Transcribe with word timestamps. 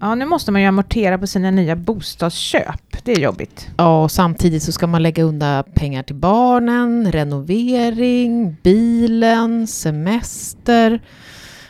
Ja, 0.00 0.14
nu 0.14 0.24
måste 0.24 0.52
man 0.52 0.60
ju 0.60 0.66
amortera 0.66 1.18
på 1.18 1.26
sina 1.26 1.50
nya 1.50 1.76
bostadsköp. 1.76 3.04
Det 3.04 3.12
är 3.12 3.20
jobbigt. 3.20 3.68
Ja, 3.76 4.02
och 4.04 4.10
samtidigt 4.10 4.62
så 4.62 4.72
ska 4.72 4.86
man 4.86 5.02
lägga 5.02 5.22
undan 5.22 5.64
pengar 5.74 6.02
till 6.02 6.14
barnen, 6.14 7.12
renovering, 7.12 8.56
bilen, 8.62 9.66
semester. 9.66 11.00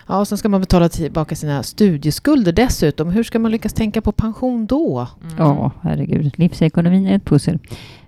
Ja, 0.06 0.18
och 0.18 0.28
sen 0.28 0.38
ska 0.38 0.48
man 0.48 0.60
betala 0.60 0.88
tillbaka 0.88 1.36
sina 1.36 1.62
studieskulder 1.62 2.52
dessutom. 2.52 3.10
Hur 3.10 3.22
ska 3.22 3.38
man 3.38 3.50
lyckas 3.50 3.72
tänka 3.72 4.00
på 4.00 4.12
pension 4.12 4.66
då? 4.66 5.06
Mm. 5.22 5.34
Ja, 5.38 5.70
herregud. 5.82 6.32
Livsekonomin 6.36 7.06
är 7.06 7.16
ett 7.16 7.24
pussel. 7.24 7.58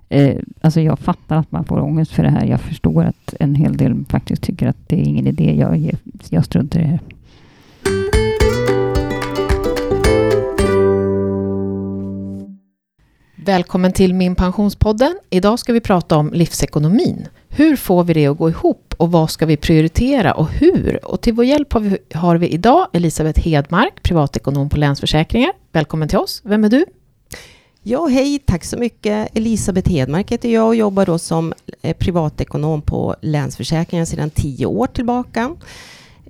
Eh, 0.09 0.37
alltså 0.61 0.81
jag 0.81 0.99
fattar 0.99 1.37
att 1.37 1.53
man 1.53 1.65
får 1.65 1.81
ångest 1.81 2.13
för 2.13 2.23
det 2.23 2.31
här. 2.31 2.45
Jag 2.45 2.61
förstår 2.61 3.05
att 3.05 3.35
en 3.41 3.55
hel 3.55 3.77
del 3.77 4.05
faktiskt 4.09 4.43
tycker 4.43 4.67
att 4.67 4.89
det 4.89 5.01
är 5.01 5.05
ingen 5.05 5.27
idé. 5.27 5.55
Jag, 5.59 5.91
jag 6.29 6.45
struntar 6.45 6.81
i 6.81 6.83
det 6.83 6.89
här. 6.89 7.01
Välkommen 13.45 13.93
till 13.93 14.15
Min 14.15 14.35
Pensionspodden. 14.35 15.19
Idag 15.31 15.59
ska 15.59 15.73
vi 15.73 15.81
prata 15.81 16.17
om 16.17 16.33
livsekonomin. 16.33 17.29
Hur 17.49 17.77
får 17.77 18.05
vi 18.05 18.15
det 18.15 18.27
att 18.27 18.39
gå 18.39 18.49
ihop 18.49 18.95
och 18.97 19.13
vad 19.13 19.31
ska 19.31 19.47
vi 19.47 19.57
prioritera 19.57 20.35
och 20.35 20.49
hur? 20.49 21.07
Och 21.07 21.21
till 21.21 21.33
vår 21.33 21.45
hjälp 21.45 21.73
har 21.73 21.81
vi, 21.81 21.99
har 22.15 22.37
vi 22.37 22.49
idag 22.49 22.87
Elisabeth 22.93 23.41
Hedmark, 23.41 24.03
privatekonom 24.03 24.69
på 24.69 24.77
Länsförsäkringar. 24.77 25.53
Välkommen 25.73 26.09
till 26.09 26.19
oss. 26.19 26.41
Vem 26.45 26.65
är 26.65 26.69
du? 26.69 26.85
Ja, 27.83 28.07
hej, 28.07 28.39
tack 28.39 28.65
så 28.65 28.77
mycket. 28.77 29.37
Elisabeth 29.37 29.91
Hedmark 29.91 30.33
heter 30.33 30.49
jag 30.49 30.67
och 30.67 30.77
jobbar 30.77 31.07
då 31.07 31.19
som 31.19 31.55
eh, 31.83 31.97
privatekonom 31.97 32.83
på 32.83 33.17
Länsförsäkringar 33.21 34.05
sedan 34.05 34.31
tio 34.31 34.67
år 34.67 34.87
tillbaka. 34.87 35.57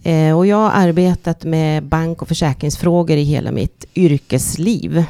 Eh, 0.02 0.38
och 0.38 0.46
jag 0.46 0.56
har 0.56 0.70
arbetat 0.70 1.44
med 1.44 1.82
bank 1.82 2.22
och 2.22 2.28
försäkringsfrågor 2.28 3.16
i 3.16 3.22
hela 3.22 3.52
mitt 3.52 3.84
yrkesliv. 3.94 5.04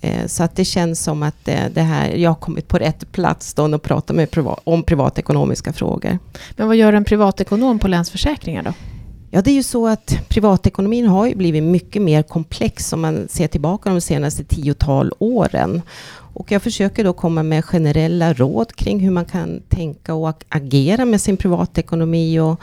Eh, 0.00 0.26
så 0.26 0.42
att 0.42 0.56
det 0.56 0.64
känns 0.64 1.02
som 1.02 1.22
att 1.22 1.44
det 1.44 1.80
här, 1.80 2.08
jag 2.08 2.30
har 2.30 2.34
kommit 2.34 2.68
på 2.68 2.78
rätt 2.78 3.12
plats 3.12 3.54
då 3.54 3.64
och 3.64 3.82
pratar 3.82 4.14
med 4.14 4.30
privat, 4.30 4.60
om 4.64 4.82
privatekonomiska 4.82 5.72
frågor. 5.72 6.18
Men 6.56 6.66
vad 6.66 6.76
gör 6.76 6.92
en 6.92 7.04
privatekonom 7.04 7.78
på 7.78 7.88
Länsförsäkringar 7.88 8.62
då? 8.62 8.72
Ja, 9.30 9.42
det 9.42 9.50
är 9.50 9.54
ju 9.54 9.62
så 9.62 9.86
att 9.86 10.18
privatekonomin 10.28 11.06
har 11.06 11.26
ju 11.26 11.34
blivit 11.34 11.62
mycket 11.62 12.02
mer 12.02 12.22
komplex 12.22 12.92
om 12.92 13.00
man 13.00 13.28
ser 13.28 13.48
tillbaka 13.48 13.90
de 13.90 14.00
senaste 14.00 14.44
tiotal 14.44 15.12
åren. 15.18 15.82
Och 16.10 16.52
jag 16.52 16.62
försöker 16.62 17.04
då 17.04 17.12
komma 17.12 17.42
med 17.42 17.64
generella 17.64 18.32
råd 18.32 18.76
kring 18.76 19.00
hur 19.00 19.10
man 19.10 19.24
kan 19.24 19.62
tänka 19.68 20.14
och 20.14 20.44
agera 20.48 21.04
med 21.04 21.20
sin 21.20 21.36
privatekonomi 21.36 22.40
och 22.40 22.60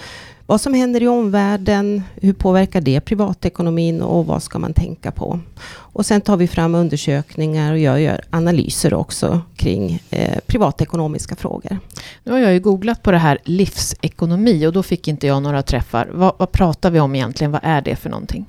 vad 0.48 0.62
som 0.62 0.74
händer 0.74 1.04
i 1.04 1.08
omvärlden, 1.08 2.04
hur 2.16 2.34
påverkar 2.34 2.82
det 2.82 3.02
privatekonomin 3.02 4.02
och 4.02 4.26
vad 4.26 4.44
ska 4.44 4.60
man 4.60 4.74
tänka 4.74 5.12
på? 5.12 5.40
Och 5.68 6.06
sen 6.06 6.22
tar 6.22 6.38
vi 6.38 6.48
fram 6.48 6.76
undersökningar 6.76 7.72
och 7.72 7.80
jag 7.80 8.02
gör 8.02 8.22
analyser 8.30 8.94
också 8.94 9.42
kring 9.56 10.04
eh, 10.10 10.40
privatekonomiska 10.48 11.36
frågor. 11.36 11.78
Nu 12.24 12.32
har 12.32 12.40
jag 12.40 12.54
ju 12.54 12.60
googlat 12.60 13.04
på 13.04 13.12
det 13.12 13.18
här 13.18 13.38
livsekonomi 13.44 14.68
och 14.68 14.74
då 14.74 14.84
fick 14.84 15.08
inte 15.08 15.28
jag 15.28 15.44
några 15.44 15.62
träffar. 15.62 16.10
Vad, 16.14 16.34
vad 16.38 16.52
pratar 16.52 16.92
vi 16.92 17.00
om 17.00 17.16
egentligen? 17.16 17.52
Vad 17.52 17.62
är 17.64 17.82
det 17.82 17.96
för 17.96 18.10
någonting? 18.10 18.46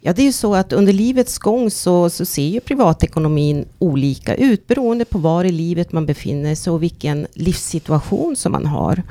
Ja, 0.00 0.12
det 0.12 0.22
är 0.22 0.26
ju 0.26 0.32
så 0.32 0.54
att 0.54 0.72
under 0.72 0.92
livets 0.92 1.38
gång 1.38 1.70
så, 1.70 2.10
så 2.10 2.24
ser 2.24 2.46
ju 2.46 2.60
privatekonomin 2.60 3.64
olika 3.78 4.34
ut 4.34 4.66
beroende 4.66 5.04
på 5.04 5.18
var 5.18 5.44
i 5.44 5.52
livet 5.52 5.92
man 5.92 6.06
befinner 6.06 6.54
sig 6.54 6.72
och 6.72 6.82
vilken 6.82 7.26
livssituation 7.34 8.36
som 8.36 8.52
man 8.52 8.66
har. 8.66 9.02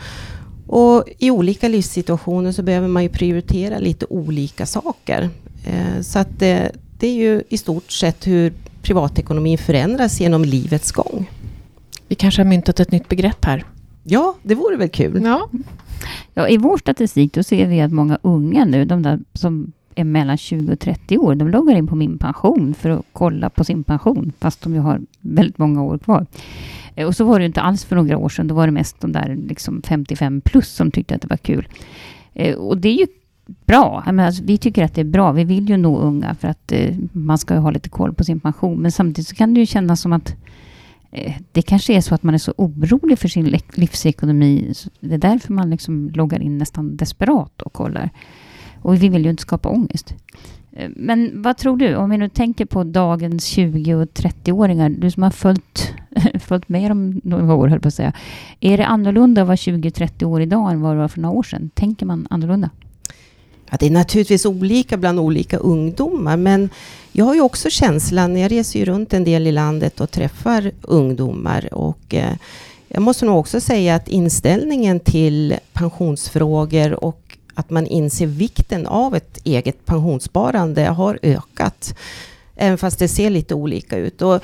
Och 0.67 1.03
i 1.17 1.31
olika 1.31 1.67
livssituationer 1.67 2.51
så 2.51 2.63
behöver 2.63 2.87
man 2.87 3.03
ju 3.03 3.09
prioritera 3.09 3.79
lite 3.79 4.05
olika 4.09 4.65
saker. 4.65 5.29
Eh, 5.65 6.01
så 6.01 6.19
att 6.19 6.39
det, 6.39 6.71
det 6.99 7.07
är 7.07 7.13
ju 7.13 7.43
i 7.49 7.57
stort 7.57 7.91
sett 7.91 8.27
hur 8.27 8.53
privatekonomin 8.81 9.57
förändras 9.57 10.19
genom 10.19 10.45
livets 10.45 10.91
gång. 10.91 11.29
Vi 12.07 12.15
kanske 12.15 12.41
har 12.41 12.47
myntat 12.47 12.79
ett 12.79 12.91
nytt 12.91 13.09
begrepp 13.09 13.45
här. 13.45 13.63
Ja, 14.03 14.35
det 14.43 14.55
vore 14.55 14.75
väl 14.75 14.89
kul. 14.89 15.21
Ja. 15.23 15.49
Ja, 16.33 16.49
I 16.49 16.57
vår 16.57 16.77
statistik 16.77 17.33
då 17.33 17.43
ser 17.43 17.67
vi 17.67 17.81
att 17.81 17.91
många 17.91 18.19
unga 18.21 18.65
nu, 18.65 18.85
de 18.85 19.01
där 19.01 19.19
som 19.33 19.71
är 19.95 20.03
mellan 20.03 20.37
20 20.37 20.73
och 20.73 20.79
30 20.79 21.17
år, 21.17 21.35
de 21.35 21.49
loggar 21.49 21.75
in 21.75 21.87
på 21.87 21.95
Min 21.95 22.17
pension 22.17 22.73
för 22.73 22.89
att 22.89 23.05
kolla 23.13 23.49
på 23.49 23.63
sin 23.63 23.83
pension, 23.83 24.31
fast 24.39 24.61
de 24.61 24.73
ju 24.73 24.79
har 24.79 25.01
väldigt 25.21 25.57
många 25.57 25.83
år 25.83 25.97
kvar. 25.97 26.25
Eh, 26.97 27.07
och 27.07 27.15
så 27.15 27.23
var 27.23 27.39
det 27.39 27.45
inte 27.45 27.61
alls 27.61 27.85
för 27.85 27.95
några 27.95 28.17
år 28.17 28.29
sedan. 28.29 28.47
Då 28.47 28.55
var 28.55 28.67
det 28.67 28.71
mest 28.71 29.01
de 29.01 29.11
där 29.11 29.37
liksom 29.47 29.81
55 29.81 30.41
plus 30.41 30.67
som 30.67 30.91
tyckte 30.91 31.15
att 31.15 31.21
det 31.21 31.27
var 31.27 31.37
kul. 31.37 31.67
Eh, 32.33 32.55
och 32.55 32.77
det 32.77 32.89
är 32.89 32.97
ju 32.97 33.07
bra. 33.65 34.03
Alltså, 34.05 34.43
vi 34.43 34.57
tycker 34.57 34.83
att 34.83 34.93
det 34.93 35.01
är 35.01 35.05
bra. 35.05 35.31
Vi 35.31 35.43
vill 35.43 35.69
ju 35.69 35.77
nå 35.77 35.97
unga 35.97 36.35
för 36.35 36.47
att 36.47 36.71
eh, 36.71 36.95
man 37.11 37.37
ska 37.37 37.55
ha 37.55 37.71
lite 37.71 37.89
koll 37.89 38.13
på 38.13 38.23
sin 38.23 38.39
pension. 38.39 38.79
Men 38.81 38.91
samtidigt 38.91 39.27
så 39.27 39.35
kan 39.35 39.53
det 39.53 39.59
ju 39.59 39.65
kännas 39.65 40.01
som 40.01 40.13
att 40.13 40.35
eh, 41.11 41.33
det 41.51 41.61
kanske 41.61 41.93
är 41.93 42.01
så 42.01 42.15
att 42.15 42.23
man 42.23 42.33
är 42.33 42.37
så 42.37 42.53
orolig 42.57 43.19
för 43.19 43.27
sin 43.27 43.59
livsekonomi. 43.73 44.73
Det 44.99 45.13
är 45.13 45.17
därför 45.17 45.53
man 45.53 45.69
liksom 45.69 46.09
loggar 46.09 46.41
in 46.41 46.57
nästan 46.57 46.97
desperat 46.97 47.61
och 47.61 47.73
kollar. 47.73 48.09
Och 48.81 49.03
vi 49.03 49.09
vill 49.09 49.23
ju 49.23 49.29
inte 49.29 49.41
skapa 49.41 49.69
ångest. 49.69 50.15
Eh, 50.77 50.89
men 50.95 51.41
vad 51.41 51.57
tror 51.57 51.77
du, 51.77 51.95
om 51.95 52.09
vi 52.09 52.17
nu 52.17 52.29
tänker 52.29 52.65
på 52.65 52.83
dagens 52.83 53.45
20 53.45 53.95
och 53.95 54.03
30-åringar, 54.03 54.89
du 54.89 55.11
som 55.11 55.23
har 55.23 55.31
följt, 55.31 55.93
följt 56.39 56.69
med 56.69 56.91
dem 56.91 57.21
några 57.23 57.53
år, 57.53 57.67
höll 57.67 57.79
på 57.79 57.87
att 57.87 57.93
säga. 57.93 58.13
Är 58.59 58.77
det 58.77 58.85
annorlunda 58.85 59.41
att 59.41 59.47
vara 59.47 59.55
20-30 59.55 60.23
år 60.23 60.41
idag 60.41 60.71
än 60.71 60.81
vad 60.81 60.95
det 60.95 60.99
var 60.99 61.07
för 61.07 61.19
några 61.19 61.35
år 61.35 61.43
sedan? 61.43 61.69
Tänker 61.73 62.05
man 62.05 62.27
annorlunda? 62.29 62.69
Ja, 63.69 63.77
det 63.79 63.85
är 63.85 63.91
naturligtvis 63.91 64.45
olika 64.45 64.97
bland 64.97 65.19
olika 65.19 65.57
ungdomar, 65.57 66.37
men 66.37 66.69
jag 67.11 67.25
har 67.25 67.35
ju 67.35 67.41
också 67.41 67.69
känslan, 67.69 68.37
jag 68.37 68.51
reser 68.51 68.79
ju 68.79 68.85
runt 68.85 69.13
en 69.13 69.23
del 69.23 69.47
i 69.47 69.51
landet 69.51 70.01
och 70.01 70.11
träffar 70.11 70.71
ungdomar 70.81 71.73
och 71.73 72.13
eh, 72.13 72.33
jag 72.87 73.01
måste 73.01 73.25
nog 73.25 73.39
också 73.39 73.61
säga 73.61 73.95
att 73.95 74.07
inställningen 74.07 74.99
till 74.99 75.55
pensionsfrågor 75.73 77.03
och 77.03 77.36
att 77.57 77.69
man 77.69 77.87
inser 77.87 78.27
vikten 78.27 78.87
av 78.87 79.15
ett 79.15 79.37
eget 79.43 79.85
pensionssparande 79.85 80.83
har 80.85 81.19
ökat. 81.21 81.97
Även 82.55 82.77
fast 82.77 82.99
det 82.99 83.07
ser 83.07 83.29
lite 83.29 83.55
olika 83.55 83.97
ut. 83.97 84.21
Och 84.21 84.43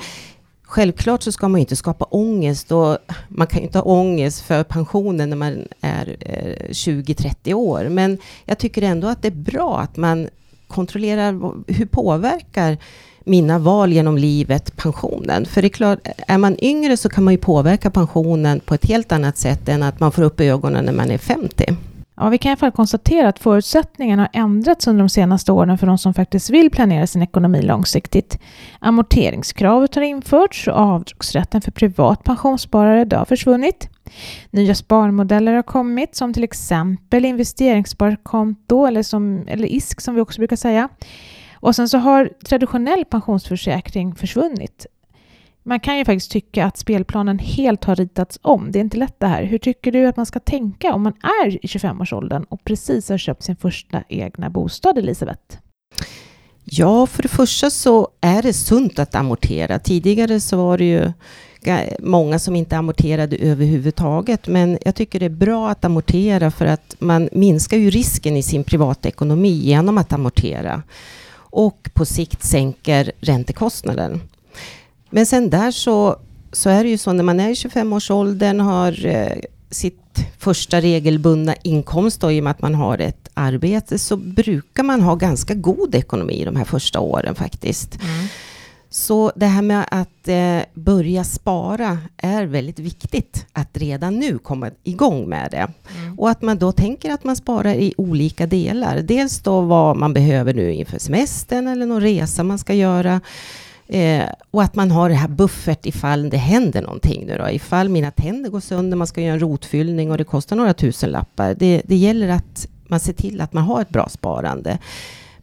självklart 0.62 1.22
så 1.22 1.32
ska 1.32 1.48
man 1.48 1.60
inte 1.60 1.76
skapa 1.76 2.04
ångest. 2.04 2.72
Och 2.72 2.98
man 3.28 3.46
kan 3.46 3.60
ju 3.60 3.66
inte 3.66 3.78
ha 3.78 3.84
ångest 3.84 4.40
för 4.40 4.64
pensionen 4.64 5.30
när 5.30 5.36
man 5.36 5.68
är 5.80 6.16
eh, 6.20 6.68
20-30 6.68 7.54
år. 7.54 7.88
Men 7.88 8.18
jag 8.44 8.58
tycker 8.58 8.82
ändå 8.82 9.08
att 9.08 9.22
det 9.22 9.28
är 9.28 9.32
bra 9.32 9.78
att 9.78 9.96
man 9.96 10.28
kontrollerar 10.68 11.52
hur 11.72 11.86
påverkar 11.86 12.78
mina 13.24 13.58
val 13.58 13.92
genom 13.92 14.18
livet 14.18 14.76
pensionen. 14.76 15.46
För 15.46 15.62
det 15.62 15.68
är 15.68 15.70
klart, 15.70 15.98
är 16.26 16.38
man 16.38 16.56
yngre 16.64 16.96
så 16.96 17.08
kan 17.08 17.24
man 17.24 17.34
ju 17.34 17.38
påverka 17.38 17.90
pensionen 17.90 18.60
på 18.60 18.74
ett 18.74 18.84
helt 18.84 19.12
annat 19.12 19.38
sätt 19.38 19.68
än 19.68 19.82
att 19.82 20.00
man 20.00 20.12
får 20.12 20.22
upp 20.22 20.40
ögonen 20.40 20.84
när 20.84 20.92
man 20.92 21.10
är 21.10 21.18
50. 21.18 21.76
Ja, 22.16 22.28
vi 22.28 22.38
kan 22.38 22.48
i 22.48 22.52
alla 22.52 22.56
fall 22.56 22.72
konstatera 22.72 23.28
att 23.28 23.38
förutsättningarna 23.38 24.22
har 24.22 24.40
ändrats 24.42 24.86
under 24.86 25.02
de 25.02 25.08
senaste 25.08 25.52
åren 25.52 25.78
för 25.78 25.86
de 25.86 25.98
som 25.98 26.14
faktiskt 26.14 26.50
vill 26.50 26.70
planera 26.70 27.06
sin 27.06 27.22
ekonomi 27.22 27.62
långsiktigt. 27.62 28.38
Amorteringskravet 28.78 29.94
har 29.94 30.02
införts 30.02 30.68
och 30.68 30.74
avdragsrätten 30.74 31.60
för 31.60 31.70
privat 31.70 32.24
pensionssparare 32.24 33.16
har 33.16 33.24
försvunnit. 33.24 33.88
Nya 34.50 34.74
sparmodeller 34.74 35.52
har 35.52 35.62
kommit 35.62 36.16
som 36.16 36.32
till 36.32 36.44
exempel 36.44 37.24
investeringssparkonto 37.24 38.86
eller, 38.86 39.02
som, 39.02 39.44
eller 39.48 39.68
ISK 39.68 40.00
som 40.00 40.14
vi 40.14 40.20
också 40.20 40.40
brukar 40.40 40.56
säga. 40.56 40.88
Och 41.54 41.76
sen 41.76 41.88
så 41.88 41.98
har 41.98 42.30
traditionell 42.44 43.04
pensionsförsäkring 43.04 44.14
försvunnit 44.14 44.86
man 45.66 45.80
kan 45.80 45.98
ju 45.98 46.04
faktiskt 46.04 46.30
tycka 46.30 46.64
att 46.66 46.76
spelplanen 46.76 47.38
helt 47.38 47.84
har 47.84 47.96
ritats 47.96 48.38
om. 48.42 48.72
Det 48.72 48.78
är 48.78 48.80
inte 48.80 48.96
lätt 48.96 49.20
det 49.20 49.26
här. 49.26 49.42
Hur 49.42 49.58
tycker 49.58 49.92
du 49.92 50.06
att 50.06 50.16
man 50.16 50.26
ska 50.26 50.40
tänka 50.40 50.94
om 50.94 51.02
man 51.02 51.14
är 51.42 51.64
i 51.64 51.66
25-årsåldern 51.66 52.44
och 52.48 52.64
precis 52.64 53.08
har 53.08 53.18
köpt 53.18 53.42
sin 53.42 53.56
första 53.56 54.02
egna 54.08 54.50
bostad, 54.50 54.98
Elisabeth? 54.98 55.58
Ja, 56.64 57.06
för 57.06 57.22
det 57.22 57.28
första 57.28 57.70
så 57.70 58.08
är 58.20 58.42
det 58.42 58.52
sunt 58.52 58.98
att 58.98 59.14
amortera. 59.14 59.78
Tidigare 59.78 60.40
så 60.40 60.56
var 60.56 60.78
det 60.78 60.84
ju 60.84 61.12
många 61.98 62.38
som 62.38 62.56
inte 62.56 62.76
amorterade 62.76 63.36
överhuvudtaget. 63.36 64.48
Men 64.48 64.78
jag 64.84 64.94
tycker 64.94 65.20
det 65.20 65.26
är 65.26 65.30
bra 65.30 65.70
att 65.70 65.84
amortera 65.84 66.50
för 66.50 66.66
att 66.66 66.96
man 66.98 67.28
minskar 67.32 67.76
ju 67.76 67.90
risken 67.90 68.36
i 68.36 68.42
sin 68.42 68.64
privatekonomi 68.64 69.52
genom 69.52 69.98
att 69.98 70.12
amortera. 70.12 70.82
Och 71.36 71.90
på 71.94 72.04
sikt 72.04 72.44
sänker 72.44 73.12
räntekostnaden. 73.20 74.20
Men 75.14 75.26
sen 75.26 75.50
där 75.50 75.70
så, 75.70 76.16
så 76.52 76.70
är 76.70 76.84
det 76.84 76.90
ju 76.90 76.98
så 76.98 77.12
när 77.12 77.24
man 77.24 77.40
är 77.40 77.48
i 77.48 77.54
25-årsåldern 77.54 78.60
har 78.60 79.06
eh, 79.06 79.38
sitt 79.70 80.18
första 80.38 80.80
regelbundna 80.80 81.54
inkomst 81.62 82.20
då, 82.20 82.32
i 82.32 82.40
och 82.40 82.44
med 82.44 82.50
att 82.50 82.62
man 82.62 82.74
har 82.74 82.98
ett 82.98 83.28
arbete 83.34 83.98
så 83.98 84.16
brukar 84.16 84.82
man 84.82 85.00
ha 85.00 85.14
ganska 85.14 85.54
god 85.54 85.94
ekonomi 85.94 86.44
de 86.44 86.56
här 86.56 86.64
första 86.64 87.00
åren 87.00 87.34
faktiskt. 87.34 88.02
Mm. 88.02 88.26
Så 88.90 89.32
det 89.36 89.46
här 89.46 89.62
med 89.62 89.86
att 89.90 90.28
eh, 90.28 90.58
börja 90.74 91.24
spara 91.24 91.98
är 92.16 92.44
väldigt 92.44 92.78
viktigt 92.78 93.46
att 93.52 93.68
redan 93.72 94.18
nu 94.18 94.38
komma 94.38 94.70
igång 94.82 95.28
med 95.28 95.50
det. 95.50 95.68
Mm. 95.98 96.18
Och 96.18 96.30
att 96.30 96.42
man 96.42 96.58
då 96.58 96.72
tänker 96.72 97.10
att 97.10 97.24
man 97.24 97.36
sparar 97.36 97.74
i 97.74 97.94
olika 97.96 98.46
delar. 98.46 98.96
Dels 99.02 99.40
då 99.40 99.60
vad 99.60 99.96
man 99.96 100.12
behöver 100.12 100.54
nu 100.54 100.72
inför 100.72 100.98
semestern 100.98 101.66
eller 101.66 101.86
någon 101.86 102.00
resa 102.00 102.42
man 102.42 102.58
ska 102.58 102.74
göra. 102.74 103.20
Eh, 103.86 104.28
och 104.50 104.62
att 104.62 104.74
man 104.74 104.90
har 104.90 105.08
det 105.08 105.14
här 105.14 105.28
buffert 105.28 105.86
ifall 105.86 106.30
det 106.30 106.36
händer 106.36 106.82
någonting 106.82 107.26
nu 107.26 107.38
då. 107.38 107.50
Ifall 107.50 107.88
mina 107.88 108.10
tänder 108.10 108.50
går 108.50 108.60
sönder, 108.60 108.96
man 108.96 109.06
ska 109.06 109.20
göra 109.20 109.32
en 109.32 109.40
rotfyllning 109.40 110.10
och 110.10 110.18
det 110.18 110.24
kostar 110.24 110.56
några 110.56 110.74
tusen 110.74 111.10
lappar. 111.10 111.54
Det, 111.54 111.82
det 111.84 111.96
gäller 111.96 112.28
att 112.28 112.66
man 112.88 113.00
ser 113.00 113.12
till 113.12 113.40
att 113.40 113.52
man 113.52 113.64
har 113.64 113.80
ett 113.80 113.88
bra 113.88 114.08
sparande. 114.08 114.78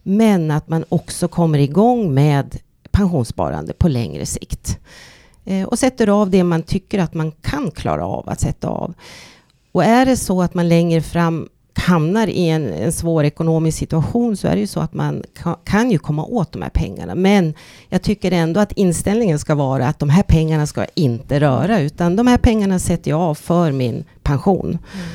Men 0.02 0.50
att 0.50 0.68
man 0.68 0.84
också 0.88 1.28
kommer 1.28 1.58
igång 1.58 2.14
med 2.14 2.56
pensionssparande 2.90 3.72
på 3.72 3.88
längre 3.88 4.26
sikt. 4.26 4.78
Eh, 5.44 5.68
och 5.68 5.78
sätter 5.78 6.08
av 6.08 6.30
det 6.30 6.44
man 6.44 6.62
tycker 6.62 6.98
att 6.98 7.14
man 7.14 7.32
kan 7.32 7.70
klara 7.70 8.06
av 8.06 8.28
att 8.28 8.40
sätta 8.40 8.68
av. 8.68 8.94
Och 9.72 9.84
är 9.84 10.06
det 10.06 10.16
så 10.16 10.42
att 10.42 10.54
man 10.54 10.68
längre 10.68 11.02
fram 11.02 11.48
hamnar 11.82 12.26
i 12.26 12.48
en, 12.48 12.72
en 12.72 12.92
svår 12.92 13.24
ekonomisk 13.24 13.78
situation 13.78 14.36
så 14.36 14.48
är 14.48 14.54
det 14.54 14.60
ju 14.60 14.66
så 14.66 14.80
att 14.80 14.94
man 14.94 15.22
kan, 15.42 15.56
kan, 15.64 15.90
ju 15.90 15.98
komma 15.98 16.24
åt 16.24 16.52
de 16.52 16.62
här 16.62 16.70
pengarna. 16.70 17.14
Men 17.14 17.54
jag 17.88 18.02
tycker 18.02 18.32
ändå 18.32 18.60
att 18.60 18.72
inställningen 18.72 19.38
ska 19.38 19.54
vara 19.54 19.88
att 19.88 19.98
de 19.98 20.08
här 20.08 20.22
pengarna 20.22 20.66
ska 20.66 20.80
jag 20.80 20.90
inte 20.94 21.40
röra 21.40 21.80
utan 21.80 22.16
de 22.16 22.26
här 22.26 22.38
pengarna 22.38 22.78
sätter 22.78 23.10
jag 23.10 23.20
av 23.20 23.34
för 23.34 23.72
min 23.72 24.04
pension. 24.22 24.68
Mm. 24.68 25.06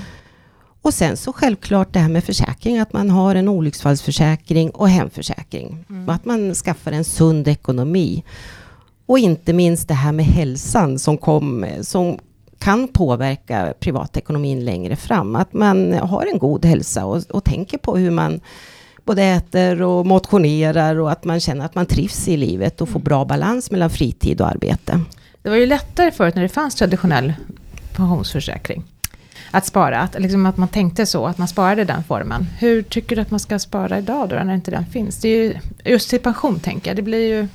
Och 0.82 0.94
sen 0.94 1.18
så 1.18 1.34
självklart 1.34 1.94
det 1.94 2.00
här 2.00 2.10
med 2.10 2.24
försäkring, 2.24 2.80
att 2.80 2.94
man 2.94 3.10
har 3.10 3.36
en 3.36 3.48
olycksfallsförsäkring 3.48 4.70
och 4.70 4.90
hemförsäkring. 4.90 5.86
Mm. 5.90 6.08
Och 6.08 6.14
att 6.14 6.26
man 6.26 6.54
skaffar 6.56 6.92
en 6.92 7.04
sund 7.04 7.48
ekonomi. 7.48 8.24
Och 9.06 9.20
inte 9.20 9.54
minst 9.54 9.88
det 9.88 9.94
här 9.94 10.12
med 10.12 10.26
hälsan 10.26 11.00
som, 11.00 11.18
kom, 11.18 11.66
som 11.82 12.20
kan 12.60 12.88
påverka 12.88 13.74
privatekonomin 13.80 14.66
längre 14.66 14.96
fram. 14.96 15.36
Att 15.36 15.54
man 15.54 15.94
har 15.94 16.26
en 16.34 16.40
god 16.40 16.66
hälsa 16.66 17.06
och, 17.06 17.24
och 17.30 17.44
tänker 17.44 17.78
på 17.78 17.98
hur 17.98 18.12
man 18.12 18.40
både 19.06 19.24
äter 19.24 19.82
och 19.82 20.06
motionerar 20.06 21.00
och 21.00 21.12
att 21.12 21.24
man 21.24 21.40
känner 21.40 21.66
att 21.66 21.76
man 21.76 21.86
trivs 21.86 22.28
i 22.28 22.38
livet 22.38 22.82
och 22.82 22.90
får 22.90 23.00
bra 23.00 23.26
balans 23.26 23.72
mellan 23.72 23.90
fritid 23.90 24.42
och 24.42 24.48
arbete. 24.48 25.02
Det 25.42 25.50
var 25.50 25.58
ju 25.58 25.66
lättare 25.66 26.12
förut 26.12 26.36
när 26.36 26.44
det 26.44 26.50
fanns 26.50 26.76
traditionell 26.76 27.34
pensionsförsäkring 27.96 28.84
att 29.52 29.66
spara. 29.66 30.00
Att, 30.00 30.20
liksom 30.20 30.46
att 30.46 30.58
man 30.58 30.68
tänkte 30.68 31.06
så, 31.06 31.26
att 31.26 31.38
man 31.38 31.48
sparade 31.48 31.84
den 31.84 32.04
formen. 32.04 32.48
Hur 32.60 32.82
tycker 32.82 33.16
du 33.16 33.22
att 33.22 33.32
man 33.32 33.40
ska 33.40 33.60
spara 33.60 33.98
idag 33.98 34.30
då, 34.30 34.36
när 34.36 34.54
inte 34.54 34.72
den 34.72 34.86
finns? 34.86 35.22
Det 35.22 35.30
är 35.30 35.44
ju, 35.44 35.56
just 35.86 36.10
till 36.10 36.20
pension 36.20 36.60
tänker 36.60 36.90
jag, 36.90 36.96
det 36.96 37.02
blir 37.02 37.28
ju... 37.36 37.48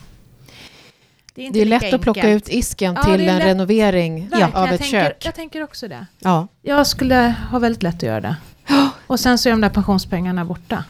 Det 1.34 1.46
är, 1.46 1.52
det 1.52 1.60
är 1.60 1.64
lätt 1.64 1.82
enkelt. 1.82 1.94
att 1.94 2.02
plocka 2.02 2.30
ut 2.30 2.48
isken 2.48 2.94
ja, 2.94 3.02
till 3.02 3.28
en 3.28 3.38
lätt. 3.38 3.44
renovering 3.44 4.28
ja, 4.32 4.50
av 4.54 4.68
ett 4.68 4.80
tänker, 4.80 5.00
kök. 5.00 5.16
Jag 5.24 5.34
tänker 5.34 5.64
också 5.64 5.88
det. 5.88 6.06
Ja. 6.18 6.48
Jag 6.62 6.86
skulle 6.86 7.34
ha 7.50 7.58
väldigt 7.58 7.82
lätt 7.82 7.94
att 7.94 8.02
göra 8.02 8.20
det. 8.20 8.36
Och 9.06 9.20
sen 9.20 9.38
så 9.38 9.48
är 9.48 9.50
de 9.50 9.60
där 9.60 9.68
pensionspengarna 9.68 10.44
borta. 10.44 10.84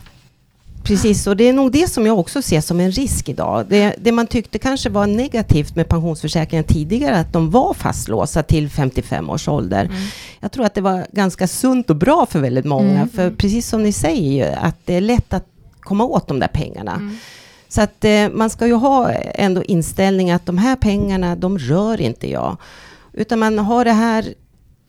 Precis, 0.82 1.26
och 1.26 1.36
det 1.36 1.48
är 1.48 1.52
nog 1.52 1.72
det 1.72 1.90
som 1.90 2.06
jag 2.06 2.18
också 2.18 2.42
ser 2.42 2.60
som 2.60 2.80
en 2.80 2.90
risk 2.90 3.28
idag. 3.28 3.66
Det, 3.68 3.94
det, 3.98 4.12
man 4.12 4.26
tyckte 4.26 4.58
kanske 4.58 4.90
var 4.90 5.06
negativt 5.06 5.76
med 5.76 5.88
pensionsförsäkringen 5.88 6.64
tidigare, 6.64 7.16
att 7.16 7.32
de 7.32 7.50
var 7.50 7.74
fastlåsta 7.74 8.42
till 8.42 8.70
55 8.70 9.30
års 9.30 9.48
ålder. 9.48 9.84
Mm. 9.84 9.96
Jag 10.40 10.52
tror 10.52 10.64
att 10.64 10.74
det 10.74 10.80
var 10.80 11.06
ganska 11.12 11.48
sunt 11.48 11.90
och 11.90 11.96
bra 11.96 12.26
för 12.26 12.40
väldigt 12.40 12.64
många, 12.64 12.96
mm. 12.96 13.08
för 13.08 13.30
precis 13.30 13.68
som 13.68 13.82
ni 13.82 13.92
säger, 13.92 14.56
att 14.56 14.76
det 14.84 14.94
är 14.94 15.00
lätt 15.00 15.32
att 15.32 15.46
komma 15.80 16.04
åt 16.04 16.28
de 16.28 16.38
där 16.38 16.48
pengarna. 16.48 16.94
Mm. 16.94 17.16
Så 17.72 17.80
att 17.80 18.04
eh, 18.04 18.28
man 18.32 18.50
ska 18.50 18.66
ju 18.66 18.74
ha 18.74 19.12
ändå 19.12 19.62
inställning 19.62 20.30
att 20.30 20.46
de 20.46 20.58
här 20.58 20.76
pengarna, 20.76 21.36
de 21.36 21.58
rör 21.58 22.00
inte 22.00 22.30
jag. 22.30 22.56
Utan 23.12 23.38
man 23.38 23.58
har 23.58 23.84
det 23.84 23.92
här 23.92 24.34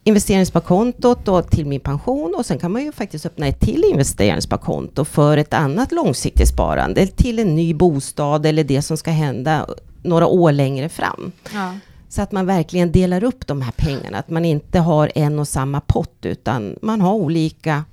investeringssparkontot 0.04 1.26
då 1.26 1.42
till 1.42 1.66
min 1.66 1.80
pension 1.80 2.36
och 2.38 2.46
sen 2.46 2.60
kan 2.60 2.72
man 2.72 2.84
ju 2.84 2.92
faktiskt 2.92 3.26
öppna 3.26 3.48
ett 3.48 3.60
till 3.60 3.84
investeringssparkonto 3.92 5.06
för 5.06 5.38
ett 5.38 5.54
annat 5.54 5.92
långsiktigt 5.92 6.48
sparande 6.48 7.08
till 7.08 7.40
en 7.40 7.56
ny 7.56 7.74
bostad 7.74 8.46
eller 8.46 8.64
det 8.64 8.82
som 8.82 8.98
ska 8.98 9.12
hända 9.12 9.68
några 10.02 10.28
år 10.28 10.52
längre 10.52 10.90
fram. 10.90 11.32
Ja. 11.54 11.74
Så 12.10 12.22
att 12.22 12.32
man 12.32 12.46
verkligen 12.46 12.92
delar 12.92 13.24
upp 13.24 13.48
de 13.48 13.62
här 13.62 13.72
pengarna, 13.72 14.18
att 14.18 14.30
man 14.30 14.46
inte 14.46 14.80
har 14.80 15.12
en 15.16 15.40
och 15.40 15.48
samma 15.48 15.82
pott 15.82 16.26
utan 16.26 16.76
man 16.82 17.02
har 17.02 17.14
olika 17.14 17.84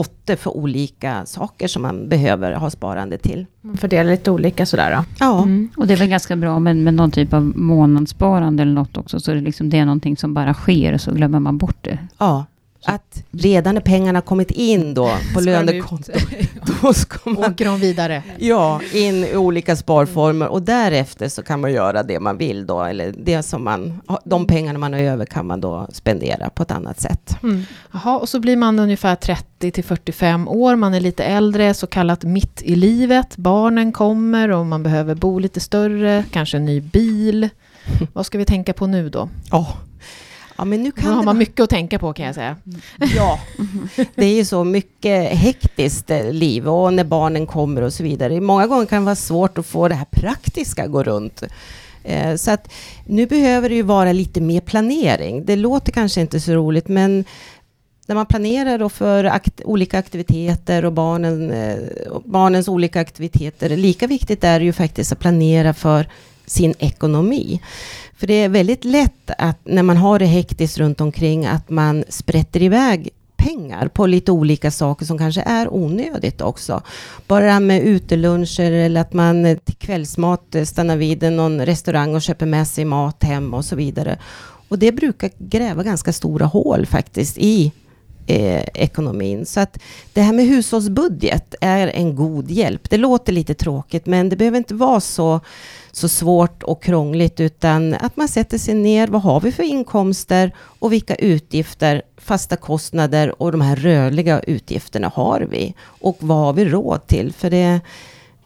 potter 0.00 0.36
för 0.36 0.56
olika 0.56 1.26
saker 1.26 1.68
som 1.68 1.82
man 1.82 2.08
behöver 2.08 2.52
ha 2.52 2.70
sparande 2.70 3.18
till. 3.18 3.46
Man 3.60 3.76
fördelar 3.76 4.10
lite 4.10 4.30
olika 4.30 4.66
sådär 4.66 4.96
då? 4.96 5.04
Ja. 5.20 5.42
Mm. 5.42 5.70
Och 5.76 5.86
det 5.86 5.94
är 5.94 5.98
väl 5.98 6.08
ganska 6.08 6.36
bra 6.36 6.58
med, 6.58 6.76
med 6.76 6.94
någon 6.94 7.10
typ 7.10 7.32
av 7.32 7.42
månadssparande 7.42 8.62
eller 8.62 8.72
något 8.72 8.96
också, 8.96 9.20
så 9.20 9.34
det, 9.34 9.40
liksom, 9.40 9.70
det 9.70 9.78
är 9.78 9.84
någonting 9.84 10.16
som 10.16 10.34
bara 10.34 10.54
sker 10.54 10.92
och 10.92 11.00
så 11.00 11.12
glömmer 11.12 11.40
man 11.40 11.58
bort 11.58 11.76
det. 11.80 11.98
Ja, 12.18 12.44
att 12.84 13.22
redan 13.30 13.74
när 13.74 13.82
pengarna 13.82 14.20
kommit 14.20 14.50
in 14.50 14.94
då 14.94 15.10
på 15.34 15.40
lönekontot, 15.40 16.16
då 16.82 16.92
ska 16.92 17.30
man... 17.30 17.44
Åker 17.44 17.64
de 17.64 17.80
vidare? 17.80 18.22
Ja, 18.38 18.80
in 18.92 19.24
i 19.24 19.36
olika 19.36 19.76
sparformer 19.76 20.48
och 20.48 20.62
därefter 20.62 21.28
så 21.28 21.42
kan 21.42 21.60
man 21.60 21.72
göra 21.72 22.02
det 22.02 22.20
man 22.20 22.36
vill 22.36 22.66
då, 22.66 22.82
eller 22.82 23.14
det 23.18 23.42
som 23.42 23.64
man, 23.64 24.00
de 24.24 24.46
pengarna 24.46 24.78
man 24.78 24.92
har 24.92 25.00
över 25.00 25.26
kan 25.26 25.46
man 25.46 25.60
då 25.60 25.86
spendera 25.92 26.50
på 26.50 26.62
ett 26.62 26.70
annat 26.70 27.00
sätt. 27.00 27.36
Mm. 27.42 27.62
Jaha, 27.92 28.18
och 28.18 28.28
så 28.28 28.40
blir 28.40 28.56
man 28.56 28.78
ungefär 28.78 29.16
30 29.16 29.70
till 29.70 29.84
45 29.84 30.48
år, 30.48 30.76
man 30.76 30.94
är 30.94 31.00
lite 31.00 31.24
äldre, 31.24 31.74
så 31.74 31.86
kallat 31.86 32.24
mitt 32.24 32.62
i 32.62 32.76
livet, 32.76 33.36
barnen 33.36 33.92
kommer 33.92 34.50
och 34.50 34.66
man 34.66 34.82
behöver 34.82 35.14
bo 35.14 35.38
lite 35.38 35.60
större, 35.60 36.24
kanske 36.30 36.56
en 36.56 36.64
ny 36.64 36.80
bil. 36.80 37.48
Vad 38.12 38.26
ska 38.26 38.38
vi 38.38 38.44
tänka 38.44 38.72
på 38.72 38.86
nu 38.86 39.08
då? 39.08 39.28
Oh. 39.52 39.76
Ja, 40.60 40.64
men 40.64 40.82
nu 40.82 40.92
kan 40.92 41.10
nu 41.10 41.16
har 41.16 41.22
man 41.22 41.38
mycket 41.38 41.60
att 41.60 41.70
tänka 41.70 41.98
på 41.98 42.12
kan 42.12 42.26
jag 42.26 42.34
säga. 42.34 42.56
Ja, 43.16 43.40
det 44.14 44.24
är 44.24 44.34
ju 44.34 44.44
så 44.44 44.64
mycket 44.64 45.32
hektiskt 45.32 46.10
eh, 46.10 46.32
liv 46.32 46.68
och 46.68 46.94
när 46.94 47.04
barnen 47.04 47.46
kommer 47.46 47.82
och 47.82 47.92
så 47.92 48.02
vidare. 48.02 48.40
Många 48.40 48.66
gånger 48.66 48.86
kan 48.86 49.02
det 49.02 49.04
vara 49.04 49.16
svårt 49.16 49.58
att 49.58 49.66
få 49.66 49.88
det 49.88 49.94
här 49.94 50.06
praktiska 50.10 50.86
gå 50.86 51.02
runt. 51.02 51.42
Eh, 52.04 52.36
så 52.36 52.50
att 52.50 52.72
nu 53.06 53.26
behöver 53.26 53.68
det 53.68 53.74
ju 53.74 53.82
vara 53.82 54.12
lite 54.12 54.40
mer 54.40 54.60
planering. 54.60 55.44
Det 55.44 55.56
låter 55.56 55.92
kanske 55.92 56.20
inte 56.20 56.40
så 56.40 56.52
roligt, 56.52 56.88
men 56.88 57.24
när 58.06 58.14
man 58.14 58.26
planerar 58.26 58.78
då 58.78 58.88
för 58.88 59.24
akt 59.24 59.60
olika 59.64 59.98
aktiviteter 59.98 60.84
och 60.84 60.92
barnen, 60.92 61.50
eh, 61.50 61.76
barnens 62.24 62.68
olika 62.68 63.00
aktiviteter, 63.00 63.76
lika 63.76 64.06
viktigt 64.06 64.44
är 64.44 64.58
det 64.58 64.64
ju 64.64 64.72
faktiskt 64.72 65.12
att 65.12 65.18
planera 65.18 65.74
för 65.74 66.06
sin 66.50 66.74
ekonomi. 66.78 67.60
För 68.16 68.26
det 68.26 68.34
är 68.34 68.48
väldigt 68.48 68.84
lätt 68.84 69.30
att 69.38 69.58
när 69.64 69.82
man 69.82 69.96
har 69.96 70.18
det 70.18 70.26
hektiskt 70.26 70.78
runt 70.78 71.00
omkring 71.00 71.46
att 71.46 71.70
man 71.70 72.04
sprätter 72.08 72.62
iväg 72.62 73.10
pengar 73.36 73.88
på 73.88 74.06
lite 74.06 74.32
olika 74.32 74.70
saker 74.70 75.06
som 75.06 75.18
kanske 75.18 75.42
är 75.42 75.74
onödigt 75.74 76.40
också. 76.40 76.82
Bara 77.26 77.44
det 77.44 77.50
här 77.50 77.60
med 77.60 77.82
uteluncher 77.82 78.72
eller 78.72 79.00
att 79.00 79.12
man 79.12 79.58
till 79.64 79.76
kvällsmat 79.76 80.56
stannar 80.64 80.96
vid 80.96 81.32
någon 81.32 81.66
restaurang 81.66 82.14
och 82.14 82.22
köper 82.22 82.46
med 82.46 82.68
sig 82.68 82.84
mat 82.84 83.22
hem 83.22 83.54
och 83.54 83.64
så 83.64 83.76
vidare. 83.76 84.18
Och 84.68 84.78
det 84.78 84.92
brukar 84.92 85.30
gräva 85.38 85.82
ganska 85.82 86.12
stora 86.12 86.46
hål 86.46 86.86
faktiskt 86.86 87.38
i 87.38 87.72
eh, 88.26 88.64
ekonomin. 88.74 89.46
Så 89.46 89.60
att 89.60 89.78
det 90.12 90.22
här 90.22 90.32
med 90.32 90.46
hushållsbudget 90.46 91.54
är 91.60 91.88
en 91.88 92.16
god 92.16 92.50
hjälp. 92.50 92.90
Det 92.90 92.96
låter 92.96 93.32
lite 93.32 93.54
tråkigt 93.54 94.06
men 94.06 94.28
det 94.28 94.36
behöver 94.36 94.58
inte 94.58 94.74
vara 94.74 95.00
så 95.00 95.40
så 95.92 96.08
svårt 96.08 96.62
och 96.62 96.82
krångligt 96.82 97.40
utan 97.40 97.94
att 97.94 98.16
man 98.16 98.28
sätter 98.28 98.58
sig 98.58 98.74
ner. 98.74 99.08
Vad 99.08 99.22
har 99.22 99.40
vi 99.40 99.52
för 99.52 99.62
inkomster 99.62 100.54
och 100.58 100.92
vilka 100.92 101.14
utgifter, 101.14 102.02
fasta 102.16 102.56
kostnader 102.56 103.42
och 103.42 103.52
de 103.52 103.60
här 103.60 103.76
rörliga 103.76 104.40
utgifterna 104.40 105.12
har 105.14 105.40
vi? 105.40 105.74
Och 105.82 106.16
vad 106.20 106.38
har 106.38 106.52
vi 106.52 106.64
råd 106.64 107.06
till? 107.06 107.32
För 107.32 107.50
det, 107.50 107.80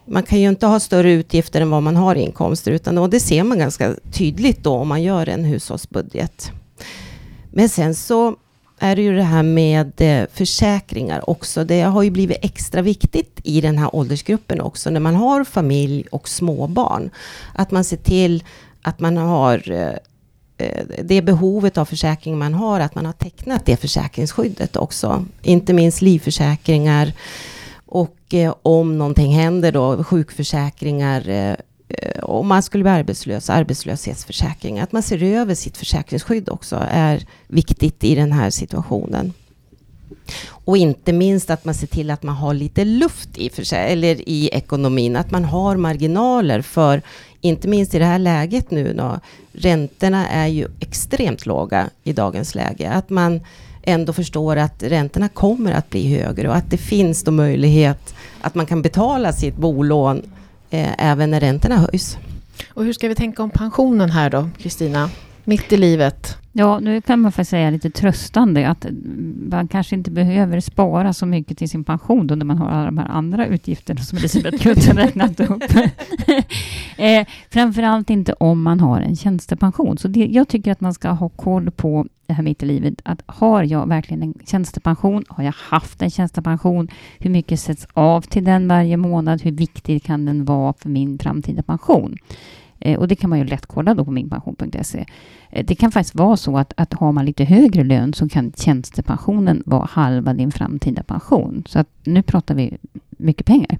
man 0.05 0.23
kan 0.23 0.41
ju 0.41 0.49
inte 0.49 0.67
ha 0.67 0.81
större 0.81 1.13
utgifter 1.13 1.61
än 1.61 1.71
vad 1.71 1.83
man 1.83 1.97
har 1.97 2.15
inkomster 2.15 2.73
utan 2.73 2.99
och 2.99 3.11
det 3.11 3.21
ser 3.21 3.45
man 3.45 3.59
ganska 3.59 3.95
tydligt 4.13 4.65
då 4.65 4.75
om 4.75 4.89
man 4.89 5.03
gör 5.03 5.29
en 5.29 5.45
hushållsbudget. 5.45 6.53
Men 7.51 7.69
sen 7.69 7.95
så 7.95 8.37
är 8.79 8.97
det 8.97 9.03
ju 9.03 9.17
det 9.17 9.23
här 9.23 9.43
med 9.43 9.93
eh, 9.97 10.27
försäkringar 10.33 11.31
också. 11.31 11.65
Det 11.65 11.81
har 11.83 12.03
ju 12.03 12.11
blivit 12.11 12.39
extra 12.43 12.83
viktigt 12.83 13.41
i 13.45 13.61
den 13.61 13.79
här 13.79 13.97
åldersgruppen 13.97 14.61
också, 14.61 14.91
när 14.91 15.01
man 15.01 15.15
har 15.15 15.45
familj 15.45 16.07
och 16.11 16.29
småbarn. 16.29 17.11
Att 17.55 17.71
man 17.71 17.85
ser 17.85 17.97
till 17.97 18.45
att 18.83 19.01
man 19.01 19.17
har 19.17 19.71
eh, 19.71 19.95
eh, 20.59 20.85
det 21.05 21.23
behovet 21.23 21.79
av 21.79 21.85
försäkring 21.85 22.39
man 22.39 22.55
har, 22.55 22.81
att 22.81 22.95
man 22.95 23.07
har 23.07 23.13
tecknat 23.13 23.67
det 23.67 23.77
försäkringsskyddet 23.77 24.77
också. 24.77 25.25
Inte 25.43 25.73
minst 25.73 26.03
livförsäkringar 26.03 27.13
och 27.87 28.35
om 28.63 28.99
någonting 28.99 29.35
händer 29.35 29.73
då, 29.73 30.05
sjukförsäkringar, 30.05 31.57
Eh, 31.99 32.25
om 32.25 32.49
man 32.49 32.63
skulle 32.63 32.85
bli 32.85 32.91
arbetslös, 32.91 33.51
arbetslöshetsförsäkring, 33.51 34.81
att 34.81 34.93
man 34.93 35.03
ser 35.03 35.23
över 35.23 35.55
sitt 35.55 35.77
försäkringsskydd 35.77 36.49
också 36.49 36.87
är 36.91 37.27
viktigt 37.49 38.05
i 38.05 38.15
den 38.15 38.33
här 38.33 38.51
situationen. 38.51 39.33
Och 40.47 40.77
inte 40.77 41.13
minst 41.13 41.51
att 41.51 41.65
man 41.65 41.75
ser 41.75 41.87
till 41.87 42.11
att 42.11 42.23
man 42.23 42.35
har 42.35 42.55
lite 42.55 42.85
luft 42.85 43.39
i, 43.39 43.51
för 43.51 43.65
sig, 43.65 43.93
eller 43.93 44.29
i 44.29 44.49
ekonomin, 44.53 45.17
att 45.17 45.31
man 45.31 45.45
har 45.45 45.77
marginaler 45.77 46.63
för, 46.63 47.03
inte 47.41 47.69
minst 47.69 47.95
i 47.95 47.99
det 47.99 48.05
här 48.05 48.19
läget 48.19 48.71
nu 48.71 48.93
då, 48.93 49.21
räntorna 49.53 50.29
är 50.29 50.47
ju 50.47 50.69
extremt 50.81 51.47
låga 51.47 51.91
i 52.05 52.13
dagens 52.13 52.55
läge. 52.55 52.91
Att 52.91 53.11
man 53.11 53.41
ändå 53.83 54.13
förstår 54.13 54.57
att 54.57 54.83
räntorna 54.83 55.29
kommer 55.29 55.73
att 55.73 55.91
bli 55.91 56.17
högre 56.17 56.49
och 56.49 56.57
att 56.57 56.71
det 56.71 56.77
finns 56.77 57.25
då 57.25 57.31
möjlighet 57.31 58.15
att 58.41 58.55
man 58.55 58.67
kan 58.67 58.83
betala 58.83 59.33
sitt 59.33 59.57
bolån 59.57 60.23
Eh, 60.75 60.95
även 60.99 61.31
när 61.31 61.41
räntorna 61.41 61.77
höjs. 61.77 62.19
Och 62.69 62.85
hur 62.85 62.93
ska 62.93 63.09
vi 63.09 63.15
tänka 63.15 63.43
om 63.43 63.51
pensionen 63.51 64.11
här 64.11 64.31
då, 64.31 64.49
Kristina? 64.59 65.11
Mitt 65.45 65.73
i 65.73 65.77
livet. 65.77 66.39
Ja, 66.57 66.79
nu 66.79 67.01
kan 67.01 67.21
man 67.21 67.33
faktiskt 67.33 67.51
säga 67.51 67.71
lite 67.71 67.91
tröstande 67.91 68.69
att 68.69 68.87
man 69.51 69.69
kanske 69.69 69.95
inte 69.97 70.11
behöver 70.11 70.61
spara 70.61 71.13
så 71.13 71.27
mycket 71.27 71.59
till 71.59 71.69
sin 71.69 71.85
pension 71.85 72.27
då 72.27 72.35
när 72.35 72.45
man 72.45 72.59
har 72.59 72.69
alla 72.69 72.85
de 72.85 72.99
här 72.99 73.09
andra 73.09 73.47
utgifterna 73.47 74.01
som 74.01 74.19
Elisabeth 74.19 74.59
Knuth 74.63 74.89
har 74.89 74.95
räknat 74.95 75.41
upp. 75.41 75.63
eh, 76.97 77.27
framförallt 77.51 78.11
inte 78.11 78.33
om 78.33 78.63
man 78.63 78.81
har 78.81 79.01
en 79.01 79.17
tjänstepension. 79.17 79.99
Så 79.99 80.09
det, 80.09 80.27
jag 80.27 80.49
tycker 80.49 80.73
att 80.73 80.81
man 80.81 80.95
ska 80.95 81.09
ha 81.09 81.29
koll 81.29 81.71
på 81.71 82.07
det 82.27 82.33
här 82.33 82.43
mitt 82.43 82.63
i 82.63 82.67
livet. 82.67 82.95
Att 83.03 83.23
har 83.27 83.63
jag 83.63 83.89
verkligen 83.89 84.23
en 84.23 84.35
tjänstepension? 84.47 85.25
Har 85.29 85.45
jag 85.45 85.55
haft 85.57 86.03
en 86.03 86.11
tjänstepension? 86.11 86.89
Hur 87.19 87.31
mycket 87.31 87.61
sätts 87.61 87.87
av 87.93 88.21
till 88.21 88.45
den 88.45 88.69
varje 88.69 88.97
månad? 88.97 89.43
Hur 89.43 89.53
viktig 89.53 90.03
kan 90.03 90.25
den 90.25 90.45
vara 90.45 90.75
för 90.79 90.89
min 90.89 91.19
framtida 91.19 91.63
pension? 91.63 92.17
Eh, 92.81 92.99
och 92.99 93.09
det 93.09 93.17
kan 93.17 93.31
man 93.31 93.39
ju 93.39 93.45
lätt 93.45 93.67
kolla 93.67 93.95
då 93.95 94.05
på 94.05 94.11
minpension.se. 94.11 95.05
Eh, 95.51 95.65
det 95.67 95.75
kan 95.75 95.93
faktiskt 95.93 96.15
vara 96.15 96.37
så 96.37 96.59
att, 96.59 96.73
att 96.77 96.95
har 96.95 97.13
man 97.13 97.27
lite 97.27 97.45
högre 97.45 97.85
lön 97.85 98.13
så 98.13 98.29
kan 98.29 98.53
tjänstepensionen 98.57 99.63
vara 99.67 99.89
halva 99.91 100.35
din 100.35 100.53
framtida 100.53 101.03
pension. 101.03 101.65
Så 101.67 101.79
att 101.79 101.89
nu 102.05 102.23
pratar 102.23 102.55
vi 102.55 102.77
mycket 103.11 103.47
pengar. 103.47 103.79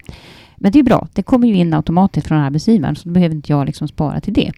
Men 0.55 0.71
det 0.71 0.79
är 0.79 0.83
bra. 0.83 1.07
Det 1.13 1.23
kommer 1.23 1.47
ju 1.47 1.55
in 1.55 1.73
automatiskt 1.73 2.27
från 2.27 2.37
arbetsgivaren 2.37 2.95
så 2.95 3.09
då 3.09 3.13
behöver 3.13 3.35
inte 3.35 3.51
jag 3.51 3.65
liksom 3.65 3.87
spara 3.87 4.19
till 4.21 4.33
det. 4.33 4.51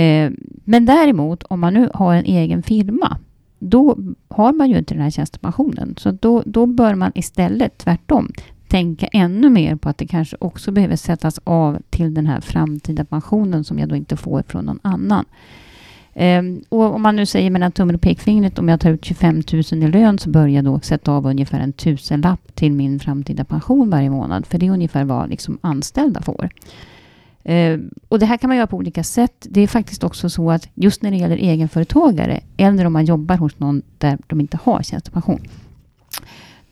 Eh, 0.00 0.30
men 0.64 0.86
däremot 0.86 1.42
om 1.42 1.60
man 1.60 1.74
nu 1.74 1.90
har 1.94 2.14
en 2.14 2.24
egen 2.24 2.62
firma 2.62 3.18
då 3.58 3.98
har 4.28 4.52
man 4.52 4.70
ju 4.70 4.78
inte 4.78 4.94
den 4.94 5.02
här 5.02 5.10
tjänstepensionen. 5.10 5.94
Så 5.98 6.10
då, 6.10 6.42
då 6.46 6.66
bör 6.66 6.94
man 6.94 7.12
istället 7.14 7.78
tvärtom 7.78 8.32
tänka 8.68 9.06
ännu 9.06 9.50
mer 9.50 9.76
på 9.76 9.88
att 9.88 9.98
det 9.98 10.06
kanske 10.06 10.36
också 10.40 10.72
behöver 10.72 10.96
sättas 10.96 11.40
av 11.44 11.78
till 11.90 12.14
den 12.14 12.26
här 12.26 12.40
framtida 12.40 13.04
pensionen 13.04 13.64
som 13.64 13.78
jag 13.78 13.88
då 13.88 13.96
inte 13.96 14.16
får 14.16 14.42
från 14.48 14.64
någon 14.64 14.80
annan. 14.82 15.24
Um, 16.18 16.62
och 16.68 16.94
om 16.94 17.02
man 17.02 17.16
nu 17.16 17.26
säger 17.26 17.50
mellan 17.50 17.72
tummen 17.72 17.94
och 17.94 18.00
pekfingret, 18.00 18.58
om 18.58 18.68
jag 18.68 18.80
tar 18.80 18.90
ut 18.90 19.04
25 19.04 19.42
000 19.52 19.82
i 19.82 19.88
lön 19.88 20.18
så 20.18 20.30
bör 20.30 20.46
jag 20.46 20.64
då 20.64 20.80
sätta 20.80 21.12
av 21.12 21.26
ungefär 21.26 21.60
en 21.60 21.72
tusenlapp 21.72 22.54
till 22.54 22.72
min 22.72 23.00
framtida 23.00 23.44
pension 23.44 23.90
varje 23.90 24.10
månad. 24.10 24.46
För 24.46 24.58
det 24.58 24.66
är 24.66 24.70
ungefär 24.70 25.04
vad 25.04 25.30
liksom 25.30 25.58
anställda 25.60 26.22
får. 26.22 26.50
Uh, 27.48 27.78
och 28.08 28.18
det 28.18 28.26
här 28.26 28.36
kan 28.36 28.48
man 28.48 28.56
göra 28.56 28.66
på 28.66 28.76
olika 28.76 29.04
sätt. 29.04 29.46
Det 29.50 29.60
är 29.60 29.66
faktiskt 29.66 30.04
också 30.04 30.30
så 30.30 30.50
att 30.50 30.68
just 30.74 31.02
när 31.02 31.10
det 31.10 31.16
gäller 31.16 31.36
egenföretagare, 31.36 32.40
eller 32.56 32.84
om 32.84 32.92
man 32.92 33.04
jobbar 33.04 33.36
hos 33.36 33.58
någon 33.58 33.82
där 33.98 34.18
de 34.26 34.40
inte 34.40 34.58
har 34.62 34.82
tjänstepension, 34.82 35.40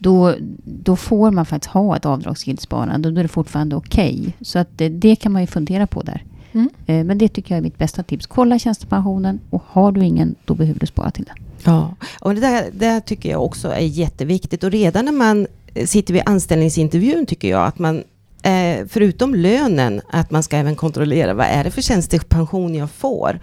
då, 0.05 0.35
då 0.63 0.95
får 0.95 1.31
man 1.31 1.45
faktiskt 1.45 1.73
ha 1.73 1.95
ett 1.95 2.05
avdragsgillt 2.05 2.61
sparande 2.61 3.07
och 3.07 3.13
då 3.13 3.19
är 3.19 3.23
det 3.23 3.29
fortfarande 3.29 3.75
okej. 3.75 4.19
Okay. 4.19 4.31
Så 4.41 4.59
att 4.59 4.67
det, 4.77 4.89
det, 4.89 5.15
kan 5.15 5.31
man 5.31 5.41
ju 5.41 5.47
fundera 5.47 5.87
på 5.87 6.01
där. 6.01 6.23
Mm. 6.51 6.69
Eh, 6.85 7.03
men 7.03 7.17
det 7.17 7.27
tycker 7.27 7.55
jag 7.55 7.57
är 7.57 7.61
mitt 7.61 7.77
bästa 7.77 8.03
tips. 8.03 8.27
Kolla 8.27 8.59
tjänstepensionen 8.59 9.39
och 9.49 9.63
har 9.67 9.91
du 9.91 10.03
ingen, 10.03 10.35
då 10.45 10.53
behöver 10.55 10.79
du 10.79 10.85
spara 10.85 11.11
till 11.11 11.23
den. 11.23 11.35
Ja, 11.63 11.95
och 12.19 12.35
det 12.35 12.41
där, 12.41 12.63
det 12.71 12.85
där 12.85 12.99
tycker 12.99 13.29
jag 13.29 13.43
också 13.43 13.67
är 13.67 13.79
jätteviktigt. 13.79 14.63
Och 14.63 14.71
redan 14.71 15.05
när 15.05 15.11
man 15.11 15.47
sitter 15.85 16.13
vid 16.13 16.23
anställningsintervjun 16.25 17.25
tycker 17.25 17.49
jag 17.49 17.67
att 17.67 17.79
man 17.79 18.03
eh, 18.45 18.85
förutom 18.89 19.35
lönen, 19.35 20.01
att 20.09 20.31
man 20.31 20.43
ska 20.43 20.57
även 20.57 20.75
kontrollera 20.75 21.33
vad 21.33 21.45
är 21.45 21.63
det 21.63 21.71
för 21.71 21.81
tjänstepension 21.81 22.75
jag 22.75 22.91
får. 22.91 23.39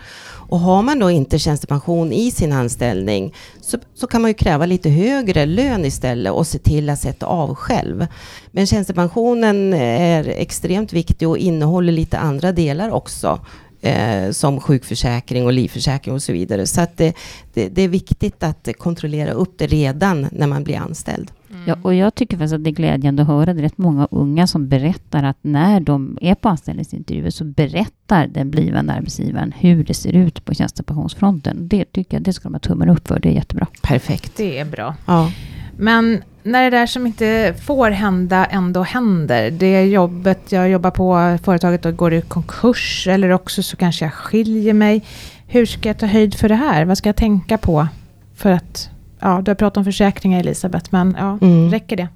Och 0.53 0.61
har 0.61 0.83
man 0.83 0.99
då 0.99 1.11
inte 1.11 1.39
tjänstepension 1.39 2.13
i 2.13 2.31
sin 2.31 2.53
anställning 2.53 3.35
så, 3.61 3.79
så 3.95 4.07
kan 4.07 4.23
man 4.23 4.31
ju 4.31 4.35
kräva 4.35 4.67
lite 4.67 4.91
högre 4.91 5.47
lön 5.47 5.85
istället 5.85 6.33
och 6.33 6.47
se 6.47 6.59
till 6.59 6.91
att 6.91 6.99
sätta 6.99 7.27
av 7.27 7.55
själv. 7.55 8.07
Men 8.51 8.67
tjänstepensionen 8.67 9.75
är 9.75 10.29
extremt 10.29 10.93
viktig 10.93 11.29
och 11.29 11.39
innehåller 11.39 11.93
lite 11.93 12.19
andra 12.19 12.53
delar 12.53 12.91
också. 12.91 13.41
Eh, 13.85 14.31
som 14.31 14.61
sjukförsäkring 14.61 15.47
och 15.47 15.53
livförsäkring 15.53 16.15
och 16.15 16.23
så 16.23 16.33
vidare. 16.33 16.67
Så 16.67 16.81
att 16.81 16.97
det, 16.97 17.15
det, 17.55 17.69
det 17.69 17.83
är 17.83 17.89
viktigt 17.89 18.43
att 18.43 18.69
kontrollera 18.79 19.33
upp 19.33 19.59
det 19.59 19.67
redan 19.67 20.27
när 20.33 20.47
man 20.47 20.65
blir 20.65 20.77
anställd. 20.77 21.31
Mm. 21.63 21.69
Ja, 21.69 21.89
och 21.89 21.95
jag 21.95 22.15
tycker 22.15 22.37
faktiskt 22.37 22.55
att 22.55 22.65
det 22.65 22.71
är 22.71 22.73
glädjande 22.73 23.23
att 23.23 23.29
höra. 23.29 23.55
Det 23.55 23.63
rätt 23.63 23.79
många 23.79 24.09
unga 24.11 24.47
som 24.47 24.69
berättar 24.69 25.23
att 25.23 25.37
när 25.43 25.81
de 25.81 26.19
är 26.21 26.35
på 26.35 26.49
anställningsintervjuer 26.49 27.31
så 27.31 27.45
berättar 27.45 28.27
den 28.27 28.51
blivande 28.51 28.93
arbetsgivaren 28.93 29.53
hur 29.59 29.85
det 29.85 29.95
ser 29.95 30.13
ut 30.17 30.45
på 30.45 30.55
tjänstepensionsfronten. 30.55 31.69
Det 31.69 31.85
tycker 31.85 32.17
jag 32.17 32.23
det 32.23 32.33
ska 32.33 32.49
de 32.49 32.55
ha 32.55 32.61
tummen 32.61 32.89
upp 32.89 33.09
för. 33.09 33.21
Det 33.21 33.29
är 33.29 33.33
jättebra. 33.33 33.67
Perfekt. 33.83 34.37
Det 34.37 34.59
är 34.59 34.65
bra. 34.65 34.95
Ja. 35.07 35.31
Men 35.77 36.23
när 36.43 36.65
det 36.71 36.77
där 36.79 36.87
som 36.87 37.07
inte 37.07 37.55
får 37.63 37.91
hända 37.91 38.45
ändå 38.45 38.83
händer. 38.83 39.51
Det 39.51 39.85
jobbet 39.85 40.53
jag 40.53 40.71
jobbar 40.71 40.91
på, 40.91 41.39
företaget 41.45 41.83
då 41.83 41.93
går 41.93 42.13
i 42.13 42.21
konkurs 42.21 43.07
eller 43.11 43.31
också 43.31 43.63
så 43.63 43.77
kanske 43.77 44.05
jag 44.05 44.13
skiljer 44.13 44.75
mig. 44.75 45.05
Hur 45.47 45.67
ska 45.67 45.89
jag 45.89 45.99
ta 45.99 46.07
höjd 46.07 46.35
för 46.35 46.49
det 46.49 46.55
här? 46.55 46.85
Vad 46.85 46.99
ska 46.99 47.09
jag 47.09 47.17
tänka 47.17 47.59
på 47.59 47.89
för 48.35 48.51
att 48.51 48.92
ja, 49.23 49.43
du 49.43 49.51
har 49.51 49.57
pratat 49.57 49.77
om 49.77 49.85
försäkringar 49.85 50.41
Elisabeth, 50.41 50.89
men 50.91 51.17
ja, 51.19 51.39
mm. 51.43 51.71
räcker 51.71 51.97
det? 51.97 52.09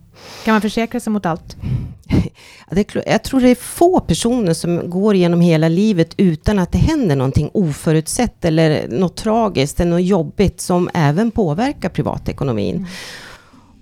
Kan 0.44 0.54
man 0.54 0.60
försäkra 0.60 1.00
sig 1.00 1.12
mot 1.12 1.26
allt? 1.26 1.56
jag 3.06 3.22
tror 3.22 3.40
det 3.40 3.50
är 3.50 3.54
få 3.54 4.00
personer 4.00 4.54
som 4.54 4.90
går 4.90 5.14
igenom 5.14 5.40
hela 5.40 5.68
livet 5.68 6.14
utan 6.16 6.58
att 6.58 6.72
det 6.72 6.78
händer 6.78 7.16
någonting 7.16 7.50
oförutsett 7.54 8.44
eller 8.44 8.88
något 8.88 9.16
tragiskt 9.16 9.80
eller 9.80 9.90
något 9.90 10.02
jobbigt 10.02 10.60
som 10.60 10.90
även 10.94 11.30
påverkar 11.30 11.88
privatekonomin. 11.88 12.76
Mm. 12.76 12.86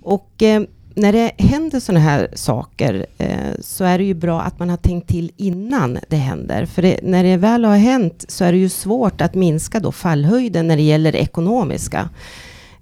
Och 0.03 0.43
eh, 0.43 0.63
när 0.95 1.13
det 1.13 1.33
händer 1.39 1.81
sådana 1.81 2.01
här 2.01 2.29
saker 2.35 3.07
eh, 3.19 3.53
så 3.61 3.85
är 3.85 3.99
det 3.99 4.05
ju 4.05 4.15
bra 4.15 4.41
att 4.41 4.59
man 4.59 4.71
har 4.71 4.77
tänkt 4.77 5.09
till 5.09 5.33
innan 5.37 5.99
det 6.09 6.17
händer. 6.17 6.67
För 6.67 6.83
det, 6.83 7.01
när 7.03 7.25
det 7.25 7.37
väl 7.37 7.65
har 7.65 7.77
hänt 7.77 8.25
så 8.29 8.45
är 8.45 8.53
det 8.53 8.59
ju 8.59 8.69
svårt 8.69 9.21
att 9.21 9.35
minska 9.35 9.81
då 9.81 9.93
fallhöjden 9.93 10.69
när 10.69 10.77
det 10.77 10.83
gäller 10.83 11.13
det 11.13 11.19
ekonomiska. 11.19 12.09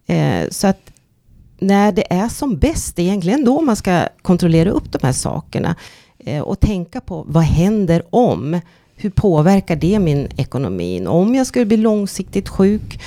Eh, 0.06 0.48
så 0.50 0.66
att 0.66 0.92
när 1.58 1.92
det 1.92 2.12
är 2.12 2.28
som 2.28 2.58
bäst, 2.58 2.96
det 2.96 3.02
är 3.02 3.06
egentligen 3.06 3.44
då 3.44 3.60
man 3.60 3.76
ska 3.76 4.08
kontrollera 4.22 4.70
upp 4.70 4.92
de 4.92 4.98
här 5.02 5.12
sakerna 5.12 5.76
eh, 6.18 6.40
och 6.42 6.60
tänka 6.60 7.00
på 7.00 7.24
vad 7.28 7.42
händer 7.42 8.02
om? 8.10 8.60
Hur 8.96 9.10
påverkar 9.10 9.76
det 9.76 9.98
min 9.98 10.28
ekonomi? 10.36 11.06
Om 11.06 11.34
jag 11.34 11.46
skulle 11.46 11.64
bli 11.64 11.76
långsiktigt 11.76 12.48
sjuk, 12.48 13.00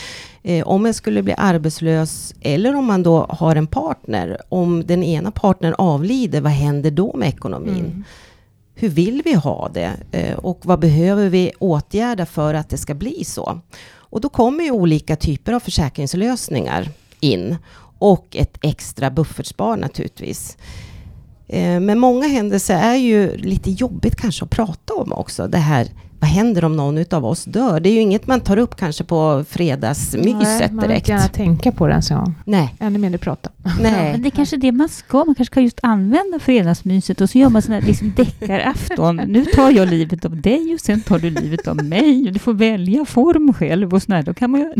eh, 0.44 0.68
om 0.68 0.86
jag 0.86 0.96
skulle 0.96 1.24
bli 1.24 1.34
arbetslös 1.38 2.34
eller 2.42 2.76
om 2.76 2.86
man 2.86 3.04
då 3.04 3.26
har 3.30 3.56
en 3.56 3.68
partner. 3.68 4.42
Om 4.50 4.86
den 4.86 5.04
ena 5.04 5.32
partnern 5.32 5.74
avlider, 5.78 6.42
vad 6.42 6.52
händer 6.52 6.92
då 6.92 7.16
med 7.16 7.30
ekonomin? 7.30 7.86
Mm. 7.86 8.04
Hur 8.76 8.90
vill 8.90 9.22
vi 9.26 9.34
ha 9.34 9.70
det? 9.74 9.92
Eh, 10.12 10.38
och 10.38 10.60
vad 10.64 10.80
behöver 10.80 11.30
vi 11.30 11.52
åtgärda 11.60 12.26
för 12.26 12.54
att 12.54 12.70
det 12.70 12.78
ska 12.78 12.94
bli 12.94 13.24
så? 13.26 13.60
Och 14.16 14.22
då 14.22 14.30
kommer 14.30 14.64
ju 14.64 14.72
olika 14.72 15.16
typer 15.16 15.54
av 15.54 15.60
försäkringslösningar 15.60 16.90
in 17.20 17.58
och 18.00 18.36
ett 18.36 18.58
extra 18.62 19.12
buffertspar 19.12 19.78
naturligtvis. 19.78 20.58
Eh, 21.48 21.80
men 21.80 22.00
många 22.00 22.28
händelser 22.28 22.76
är 22.76 22.96
ju 22.96 23.38
lite 23.38 23.72
jobbigt 23.72 24.16
kanske 24.16 24.46
att 24.46 24.52
prata 24.52 24.94
om 24.94 25.14
också. 25.14 25.48
Det 25.48 25.58
här 25.58 25.88
vad 26.26 26.32
händer 26.32 26.66
om 26.66 26.76
någon 26.76 27.06
av 27.12 27.26
oss 27.26 27.44
dör? 27.44 27.80
Det 27.80 27.90
är 27.90 27.94
ju 27.94 28.00
inget 28.00 28.28
man 28.28 28.42
tar 28.42 28.58
upp 28.58 28.76
kanske 28.76 29.04
på 29.04 29.46
fredagsmyset 29.50 30.58
direkt. 30.58 30.74
Man 30.74 30.88
vill 30.88 30.98
inte 30.98 31.12
gärna 31.12 31.28
tänka 31.28 31.72
på 31.72 31.88
det 31.88 32.02
så. 32.02 32.34
Nej. 32.46 32.76
Ännu 32.80 33.00
mindre 33.00 33.18
prata. 33.18 33.50
Nej. 33.82 34.12
men 34.12 34.22
det 34.22 34.28
är 34.28 34.32
kanske 34.32 34.58
det 34.58 34.72
man 34.72 34.90
ska. 34.90 35.18
Man 35.18 35.36
kanske 35.36 35.52
ska 35.52 35.62
just 35.62 35.80
använda 35.82 36.40
fredagsmyset 36.40 37.22
och 37.22 37.30
så 37.30 37.38
gör 37.38 37.50
man 37.50 37.62
sån 37.62 37.74
här 37.74 37.82
liksom 37.82 38.14
deckarafton. 38.16 39.16
nu 39.16 39.46
tar 39.46 39.72
jag 39.72 39.90
livet 39.90 40.26
av 40.26 40.42
dig 40.42 40.74
och 40.74 40.80
sen 40.80 41.02
tar 41.02 41.20
du 41.20 41.30
livet 41.30 41.68
av 41.68 41.84
mig. 41.84 42.32
Du 42.32 42.40
får 42.40 42.54
välja 42.54 43.06
form 43.06 43.54
själv 43.54 43.94
och 43.94 44.02
sådär. 44.02 44.24
Då 44.24 44.34
kan 44.34 44.52
man 44.52 44.62
ju... 44.62 44.74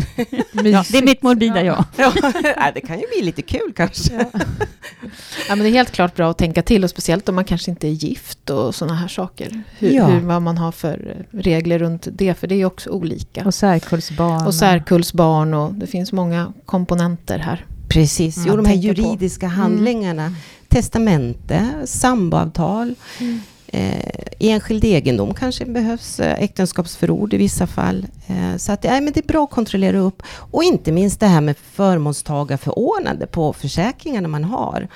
ja, 0.52 0.84
det 0.92 0.98
är 0.98 1.04
mitt 1.04 1.22
morbida 1.22 1.64
jag. 1.64 1.84
Ja. 1.96 2.12
ja. 2.56 2.70
det 2.74 2.80
kan 2.80 2.98
ju 2.98 3.04
bli 3.16 3.26
lite 3.26 3.42
kul 3.42 3.72
kanske. 3.76 4.14
Ja. 4.14 4.40
ja. 5.48 5.56
men 5.56 5.58
det 5.58 5.68
är 5.68 5.72
helt 5.72 5.92
klart 5.92 6.16
bra 6.16 6.30
att 6.30 6.38
tänka 6.38 6.62
till 6.62 6.84
och 6.84 6.90
speciellt 6.90 7.28
om 7.28 7.34
man 7.34 7.44
kanske 7.44 7.70
inte 7.70 7.88
är 7.88 7.92
gift 7.92 8.50
och 8.50 8.74
sådana 8.74 8.94
här 8.94 9.08
saker. 9.08 9.62
Hur, 9.78 9.90
ja. 9.90 10.06
hur, 10.06 10.20
vad 10.20 10.42
man 10.42 10.58
har 10.58 10.72
för 10.72 11.26
regler 11.36 11.78
runt 11.78 12.08
det, 12.12 12.34
för 12.34 12.46
det 12.46 12.60
är 12.60 12.64
också 12.64 12.90
olika. 12.90 13.44
Och 13.44 13.54
särkullsbarn. 13.54 14.46
Och 14.46 14.54
särkullsbarn 14.54 15.54
och 15.54 15.74
det 15.74 15.86
finns 15.86 16.12
många 16.12 16.52
komponenter 16.64 17.38
här. 17.38 17.66
Precis, 17.88 18.44
jo, 18.46 18.56
de 18.56 18.66
här 18.66 18.74
juridiska 18.74 19.46
på. 19.46 19.52
Mm. 19.52 19.60
handlingarna. 19.60 20.22
Mm. 20.22 20.34
Testamente, 20.68 21.66
samboavtal. 21.84 22.94
Mm. 23.20 23.40
Eh, 23.68 24.12
enskild 24.38 24.84
egendom 24.84 25.34
kanske 25.34 25.64
behövs 25.64 26.20
eh, 26.20 26.42
äktenskapsförord 26.42 27.34
i 27.34 27.36
vissa 27.36 27.66
fall. 27.66 28.06
Eh, 28.26 28.56
så 28.56 28.72
att, 28.72 28.84
ja, 28.84 29.00
men 29.00 29.12
det 29.12 29.20
är 29.20 29.28
bra 29.28 29.44
att 29.44 29.50
kontrollera 29.50 29.98
upp. 29.98 30.22
Och 30.28 30.64
inte 30.64 30.92
minst 30.92 31.20
det 31.20 31.26
här 31.26 31.40
med 31.40 31.56
förmånstagarförordnande 31.72 33.26
på 33.26 33.52
försäkringarna 33.52 34.28
man 34.28 34.44
har. 34.44 34.88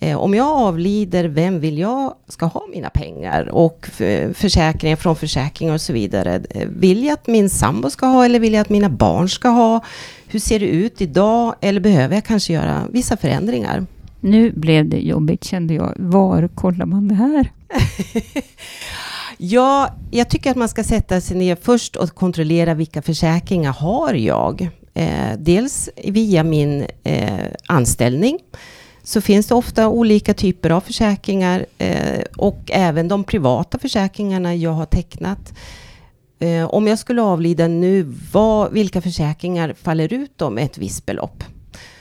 Eh, 0.00 0.16
om 0.18 0.34
jag 0.34 0.46
avlider, 0.46 1.24
vem 1.24 1.60
vill 1.60 1.78
jag 1.78 2.14
ska 2.28 2.46
ha 2.46 2.66
mina 2.72 2.90
pengar? 2.90 3.48
Och 3.48 3.90
försäkringar 4.34 4.96
från 4.96 5.16
försäkringar 5.16 5.74
och 5.74 5.80
så 5.80 5.92
vidare. 5.92 6.42
Eh, 6.50 6.68
vill 6.68 7.04
jag 7.04 7.12
att 7.12 7.26
min 7.26 7.50
sambo 7.50 7.90
ska 7.90 8.06
ha 8.06 8.24
eller 8.24 8.40
vill 8.40 8.52
jag 8.52 8.60
att 8.60 8.68
mina 8.68 8.88
barn 8.88 9.28
ska 9.28 9.48
ha? 9.48 9.84
Hur 10.28 10.38
ser 10.38 10.60
det 10.60 10.66
ut 10.66 11.00
idag? 11.00 11.54
Eller 11.60 11.80
behöver 11.80 12.14
jag 12.14 12.24
kanske 12.24 12.52
göra 12.52 12.82
vissa 12.90 13.16
förändringar? 13.16 13.86
Nu 14.20 14.50
blev 14.50 14.88
det 14.88 15.00
jobbigt 15.00 15.44
kände 15.44 15.74
jag. 15.74 15.94
Var 15.96 16.48
kollar 16.48 16.86
man 16.86 17.08
det 17.08 17.14
här? 17.14 17.52
ja, 19.38 19.94
jag 20.10 20.28
tycker 20.28 20.50
att 20.50 20.56
man 20.56 20.68
ska 20.68 20.84
sätta 20.84 21.20
sig 21.20 21.36
ner 21.36 21.56
först 21.62 21.96
och 21.96 22.14
kontrollera 22.14 22.74
vilka 22.74 23.02
försäkringar 23.02 23.72
har 23.72 24.14
jag? 24.14 24.68
Eh, 24.94 25.38
dels 25.38 25.88
via 26.04 26.44
min 26.44 26.86
eh, 27.04 27.46
anställning 27.66 28.38
så 29.06 29.20
finns 29.20 29.46
det 29.46 29.54
ofta 29.54 29.88
olika 29.88 30.34
typer 30.34 30.70
av 30.70 30.80
försäkringar 30.80 31.66
eh, 31.78 32.22
och 32.36 32.58
även 32.72 33.08
de 33.08 33.24
privata 33.24 33.78
försäkringarna 33.78 34.54
jag 34.54 34.70
har 34.72 34.86
tecknat. 34.86 35.52
Eh, 36.38 36.64
om 36.64 36.86
jag 36.86 36.98
skulle 36.98 37.22
avlida 37.22 37.68
nu, 37.68 38.14
vad, 38.32 38.72
vilka 38.72 39.00
försäkringar 39.00 39.74
faller 39.82 40.12
ut 40.12 40.42
om 40.42 40.58
ett 40.58 40.78
visst 40.78 41.06
belopp? 41.06 41.44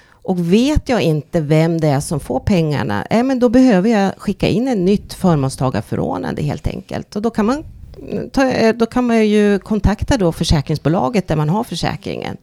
Och 0.08 0.54
vet 0.54 0.90
jag 0.90 1.02
inte 1.02 1.42
vem 1.42 1.82
det 1.82 1.88
är 1.88 2.00
som 2.00 2.20
får 2.20 2.40
pengarna, 2.40 3.06
eh, 3.06 3.24
men 3.24 3.40
då 3.40 3.50
behöver 3.50 3.90
jag 3.90 4.12
skicka 4.18 4.48
in 4.48 4.68
ett 4.68 4.78
nytt 4.78 5.14
förmånstagarförordnande 5.14 6.42
helt 6.42 6.68
enkelt. 6.68 7.16
Och 7.16 7.22
då 7.22 7.30
kan 7.30 7.46
man, 7.46 7.64
ta, 8.32 8.50
eh, 8.50 8.76
då 8.76 8.86
kan 8.86 9.08
man 9.08 9.28
ju 9.28 9.60
kontakta 9.60 10.18
då 10.18 10.32
försäkringsbolaget 10.32 11.28
där 11.28 11.36
man 11.36 11.50
har 11.50 11.64
försäkringen 11.64 12.38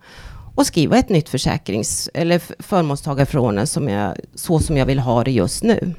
och 0.55 0.67
skriva 0.67 0.99
ett 0.99 1.09
nytt 1.09 1.29
försäkrings 1.29 2.11
eller 2.15 2.63
förmånstagarförordnande 2.63 3.67
som 3.67 3.89
jag, 3.89 4.17
så 4.35 4.59
som 4.59 4.77
jag 4.77 4.87
vill 4.87 4.99
ha 4.99 5.25
det 5.25 5.31
just 5.31 5.63
nu. 5.63 5.95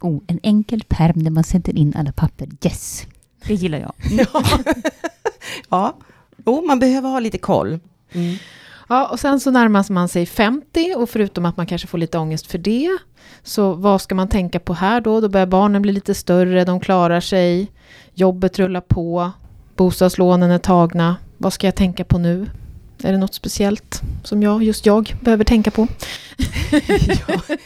Oh, 0.00 0.20
en 0.26 0.40
enkel 0.42 0.82
perm 0.88 1.24
där 1.24 1.30
man 1.30 1.44
sätter 1.44 1.76
in 1.76 1.94
alla 1.96 2.12
papper. 2.12 2.48
Yes! 2.64 3.06
Det 3.46 3.54
gillar 3.54 3.78
jag. 3.78 3.92
ja. 4.10 4.44
ja. 5.68 5.96
Oh, 6.44 6.66
man 6.66 6.78
behöver 6.78 7.08
ha 7.08 7.20
lite 7.20 7.38
koll. 7.38 7.78
Mm. 8.12 8.36
Ja, 8.88 9.08
och 9.08 9.20
sen 9.20 9.40
så 9.40 9.50
närmar 9.50 9.92
man 9.92 10.08
sig 10.08 10.26
50 10.26 10.94
och 10.96 11.10
förutom 11.10 11.46
att 11.46 11.56
man 11.56 11.66
kanske 11.66 11.88
får 11.88 11.98
lite 11.98 12.18
ångest 12.18 12.46
för 12.46 12.58
det, 12.58 12.98
så 13.42 13.72
vad 13.72 14.00
ska 14.00 14.14
man 14.14 14.28
tänka 14.28 14.60
på 14.60 14.74
här 14.74 15.00
då? 15.00 15.20
Då 15.20 15.28
börjar 15.28 15.46
barnen 15.46 15.82
bli 15.82 15.92
lite 15.92 16.14
större, 16.14 16.64
de 16.64 16.80
klarar 16.80 17.20
sig, 17.20 17.72
jobbet 18.14 18.58
rullar 18.58 18.80
på, 18.80 19.30
bostadslånen 19.76 20.50
är 20.50 20.58
tagna. 20.58 21.16
Vad 21.38 21.52
ska 21.52 21.66
jag 21.66 21.76
tänka 21.76 22.04
på 22.04 22.18
nu? 22.18 22.46
Är 23.04 23.12
det 23.12 23.18
något 23.18 23.34
speciellt 23.34 24.02
som 24.22 24.42
jag, 24.42 24.62
just 24.62 24.86
jag, 24.86 25.16
behöver 25.20 25.44
tänka 25.44 25.70
på? 25.70 25.88
ja. 27.28 27.56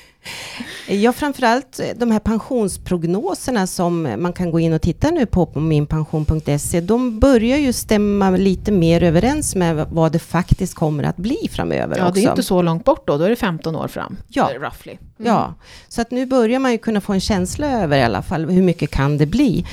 Ja, 0.88 1.12
framförallt 1.12 1.81
de 1.97 2.11
här 2.11 2.19
pensionsprognoserna 2.19 3.66
som 3.66 4.02
man 4.19 4.33
kan 4.33 4.50
gå 4.50 4.61
in 4.61 4.73
och 4.73 4.83
titta 4.83 5.11
nu 5.11 5.26
på 5.26 5.47
på 5.47 5.61
minpension.se. 5.61 6.81
De 6.81 7.21
börjar 7.21 7.59
ju 7.59 7.73
stämma 7.73 8.31
lite 8.31 8.73
mer 8.73 9.02
överens 9.02 9.55
med 9.55 9.87
vad 9.90 10.12
det 10.12 10.19
faktiskt 10.19 10.75
kommer 10.75 11.05
att 11.05 11.16
bli 11.16 11.49
framöver. 11.52 11.97
Ja, 11.99 12.02
också. 12.02 12.14
det 12.14 12.26
är 12.26 12.31
inte 12.31 12.43
så 12.43 12.62
långt 12.62 12.85
bort 12.85 13.07
då, 13.07 13.19
då 13.19 13.25
är 13.25 13.31
det 13.31 13.37
15 13.37 13.76
år 13.76 13.88
fram. 13.88 14.16
Ja, 14.28 14.50
roughly. 14.55 14.93
Mm. 14.93 15.33
ja. 15.33 15.55
så 15.88 16.00
att 16.00 16.11
nu 16.11 16.26
börjar 16.26 16.59
man 16.59 16.73
ju 16.73 16.78
kunna 16.78 17.00
få 17.00 17.12
en 17.12 17.21
känsla 17.21 17.83
över 17.83 17.99
i 17.99 18.02
alla 18.02 18.23
fall 18.23 18.50
hur 18.50 18.62
mycket 18.62 18.90
kan 18.90 19.19
det 19.19 19.26
bli. 19.26 19.66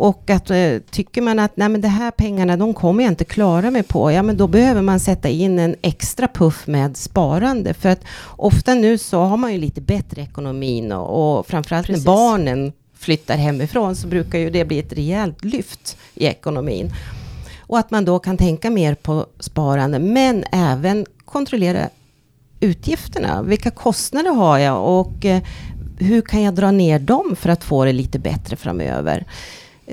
Och 0.00 0.30
att 0.30 0.50
eh, 0.50 0.78
tycker 0.90 1.22
man 1.22 1.38
att 1.38 1.56
nej 1.56 1.68
men 1.68 1.80
de 1.80 1.88
här 1.88 2.10
pengarna, 2.10 2.56
de 2.56 2.74
kommer 2.74 3.04
jag 3.04 3.12
inte 3.12 3.24
klara 3.24 3.70
mig 3.70 3.82
på, 3.82 4.12
ja 4.12 4.22
men 4.22 4.36
då 4.36 4.46
behöver 4.46 4.82
man 4.82 5.00
sätta 5.00 5.28
in 5.28 5.58
en 5.58 5.76
extra 5.82 6.28
puff 6.28 6.66
med 6.66 6.96
sparande. 6.96 7.74
För 7.74 7.88
att 7.88 8.00
ofta 8.36 8.74
nu 8.74 8.98
så 8.98 9.20
har 9.20 9.36
man 9.36 9.52
ju 9.52 9.58
lite 9.58 9.80
bättre 9.80 10.22
ekonomin 10.22 10.92
och, 10.92 11.38
och 11.38 11.46
framförallt 11.46 11.86
Precis. 11.86 12.06
när 12.06 12.12
barnen 12.12 12.72
flyttar 12.98 13.36
hemifrån 13.36 13.96
så 13.96 14.06
brukar 14.06 14.38
ju 14.38 14.50
det 14.50 14.64
bli 14.64 14.78
ett 14.78 14.92
rejält 14.92 15.44
lyft 15.44 15.96
i 16.14 16.26
ekonomin. 16.26 16.92
Och 17.58 17.78
att 17.78 17.90
man 17.90 18.04
då 18.04 18.18
kan 18.18 18.36
tänka 18.36 18.70
mer 18.70 18.94
på 18.94 19.26
sparande, 19.40 19.98
men 19.98 20.44
även 20.52 21.06
kontrollera 21.24 21.88
utgifterna. 22.60 23.42
Vilka 23.42 23.70
kostnader 23.70 24.30
har 24.30 24.58
jag 24.58 25.00
och 25.00 25.24
eh, 25.24 25.42
hur 25.98 26.22
kan 26.22 26.42
jag 26.42 26.54
dra 26.54 26.70
ner 26.70 26.98
dem 26.98 27.36
för 27.36 27.48
att 27.48 27.64
få 27.64 27.84
det 27.84 27.92
lite 27.92 28.18
bättre 28.18 28.56
framöver? 28.56 29.26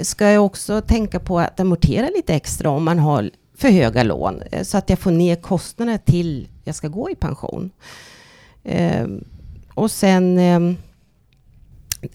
Ska 0.01 0.29
jag 0.29 0.45
också 0.45 0.81
tänka 0.81 1.19
på 1.19 1.39
att 1.39 1.59
amortera 1.59 2.09
lite 2.15 2.33
extra 2.33 2.69
om 2.69 2.83
man 2.83 2.99
har 2.99 3.29
för 3.57 3.69
höga 3.69 4.03
lån 4.03 4.41
eh, 4.51 4.63
så 4.63 4.77
att 4.77 4.89
jag 4.89 4.99
får 4.99 5.11
ner 5.11 5.35
kostnaderna 5.35 5.97
till 5.97 6.47
jag 6.63 6.75
ska 6.75 6.87
gå 6.87 7.09
i 7.09 7.15
pension. 7.15 7.71
Ehm, 8.63 9.23
och 9.73 9.91
sen 9.91 10.39
ehm, 10.39 10.77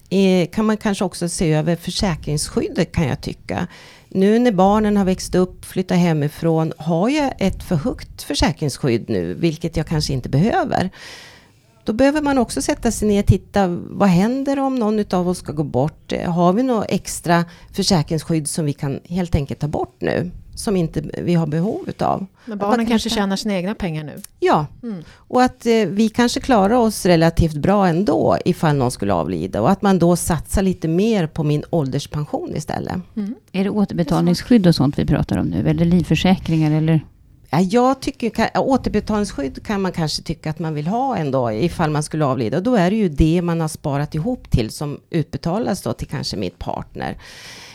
eh, 0.09 0.49
kan 0.49 0.65
man 0.65 0.77
kanske 0.77 1.05
också 1.05 1.29
se 1.29 1.53
över 1.53 1.75
försäkringsskyddet 1.75 2.91
kan 2.91 3.07
jag 3.07 3.21
tycka. 3.21 3.67
Nu 4.09 4.39
när 4.39 4.51
barnen 4.51 4.97
har 4.97 5.05
växt 5.05 5.35
upp, 5.35 5.65
flyttat 5.65 5.97
hemifrån, 5.97 6.73
har 6.77 7.09
jag 7.09 7.33
ett 7.39 7.63
för 7.63 7.75
högt 7.75 8.23
försäkringsskydd 8.23 9.09
nu, 9.09 9.33
vilket 9.33 9.77
jag 9.77 9.87
kanske 9.87 10.13
inte 10.13 10.29
behöver. 10.29 10.89
Då 11.85 11.93
behöver 11.93 12.21
man 12.21 12.37
också 12.37 12.61
sätta 12.61 12.91
sig 12.91 13.07
ner 13.07 13.19
och 13.19 13.25
titta, 13.25 13.67
vad 13.89 14.09
händer 14.09 14.59
om 14.59 14.75
någon 14.75 15.05
av 15.11 15.29
oss 15.29 15.37
ska 15.37 15.51
gå 15.51 15.63
bort? 15.63 16.13
Har 16.27 16.53
vi 16.53 16.63
något 16.63 16.85
extra 16.89 17.45
försäkringsskydd 17.71 18.47
som 18.47 18.65
vi 18.65 18.73
kan 18.73 18.99
helt 19.09 19.35
enkelt 19.35 19.59
ta 19.59 19.67
bort 19.67 19.95
nu? 19.99 20.31
Som 20.55 20.75
inte 20.75 21.03
vi 21.23 21.33
har 21.33 21.47
behov 21.47 21.83
utav. 21.87 22.25
Men 22.45 22.57
barnen 22.57 22.85
kanske 22.85 23.09
tjänar 23.09 23.35
sina 23.35 23.53
egna 23.53 23.75
pengar 23.75 24.03
nu? 24.03 24.21
Ja, 24.39 24.65
mm. 24.83 25.03
och 25.11 25.43
att 25.43 25.65
eh, 25.65 25.73
vi 25.87 26.09
kanske 26.09 26.39
klarar 26.39 26.75
oss 26.75 27.05
relativt 27.05 27.55
bra 27.55 27.87
ändå 27.87 28.37
ifall 28.45 28.75
någon 28.75 28.91
skulle 28.91 29.13
avlida. 29.13 29.61
Och 29.61 29.71
att 29.71 29.81
man 29.81 29.99
då 29.99 30.15
satsar 30.15 30.61
lite 30.61 30.87
mer 30.87 31.27
på 31.27 31.43
min 31.43 31.63
ålderspension 31.69 32.55
istället. 32.55 32.95
Mm. 33.15 33.35
Är 33.51 33.63
det 33.63 33.69
återbetalningsskydd 33.69 34.67
och 34.67 34.75
sånt 34.75 34.99
vi 34.99 35.05
pratar 35.05 35.37
om 35.37 35.45
nu? 35.45 35.69
Eller 35.69 35.85
livförsäkringar? 35.85 36.71
Eller? 36.71 37.01
Ja, 37.53 37.59
jag 37.59 37.99
tycker, 37.99 38.49
återbetalningsskydd 38.55 39.65
kan 39.65 39.81
man 39.81 39.91
kanske 39.91 40.23
tycka 40.23 40.49
att 40.49 40.59
man 40.59 40.73
vill 40.73 40.87
ha 40.87 41.17
ändå 41.17 41.51
ifall 41.51 41.89
man 41.89 42.03
skulle 42.03 42.25
avlida. 42.25 42.59
Då 42.59 42.75
är 42.75 42.89
det 42.89 42.95
ju 42.95 43.09
det 43.09 43.41
man 43.41 43.61
har 43.61 43.67
sparat 43.67 44.15
ihop 44.15 44.49
till 44.49 44.71
som 44.71 44.99
utbetalas 45.09 45.81
då 45.81 45.93
till 45.93 46.07
kanske 46.07 46.37
mitt 46.37 46.59
partner. 46.59 47.17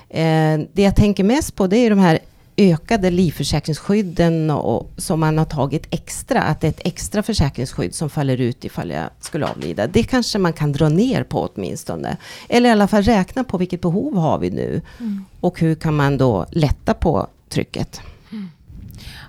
Eh, 0.09 0.61
det 0.73 0.83
jag 0.83 0.97
tänker 0.97 1.25
mest 1.25 1.55
på 1.55 1.67
det 1.67 1.77
är 1.77 1.91
de 1.91 1.99
här 1.99 2.19
ökade 2.57 3.11
livförsäkringsskydden 3.11 4.51
och, 4.51 4.91
som 4.97 5.21
man 5.21 5.39
har 5.39 5.45
tagit 5.45 5.87
extra. 5.91 6.43
Att 6.43 6.61
det 6.61 6.67
är 6.67 6.71
ett 6.71 6.87
extra 6.87 7.23
försäkringsskydd 7.23 7.95
som 7.95 8.11
faller 8.11 8.41
ut 8.41 8.65
ifall 8.65 8.91
jag 8.91 9.11
skulle 9.21 9.47
avlida. 9.47 9.87
Det 9.87 10.03
kanske 10.03 10.39
man 10.39 10.53
kan 10.53 10.73
dra 10.73 10.89
ner 10.89 11.25
på 11.25 11.49
åtminstone. 11.55 12.17
Eller 12.49 12.69
i 12.69 12.73
alla 12.73 12.89
fall 12.89 13.03
räkna 13.03 13.45
på 13.45 13.59
vilket 13.59 13.81
behov 13.81 14.17
har 14.17 14.39
vi 14.39 14.51
nu. 14.51 14.81
Mm. 15.01 15.25
Och 15.41 15.61
hur 15.61 15.75
kan 15.75 15.97
man 15.97 16.19
då 16.19 16.47
lätta 16.51 16.95
på 16.95 17.27
trycket. 17.49 18.01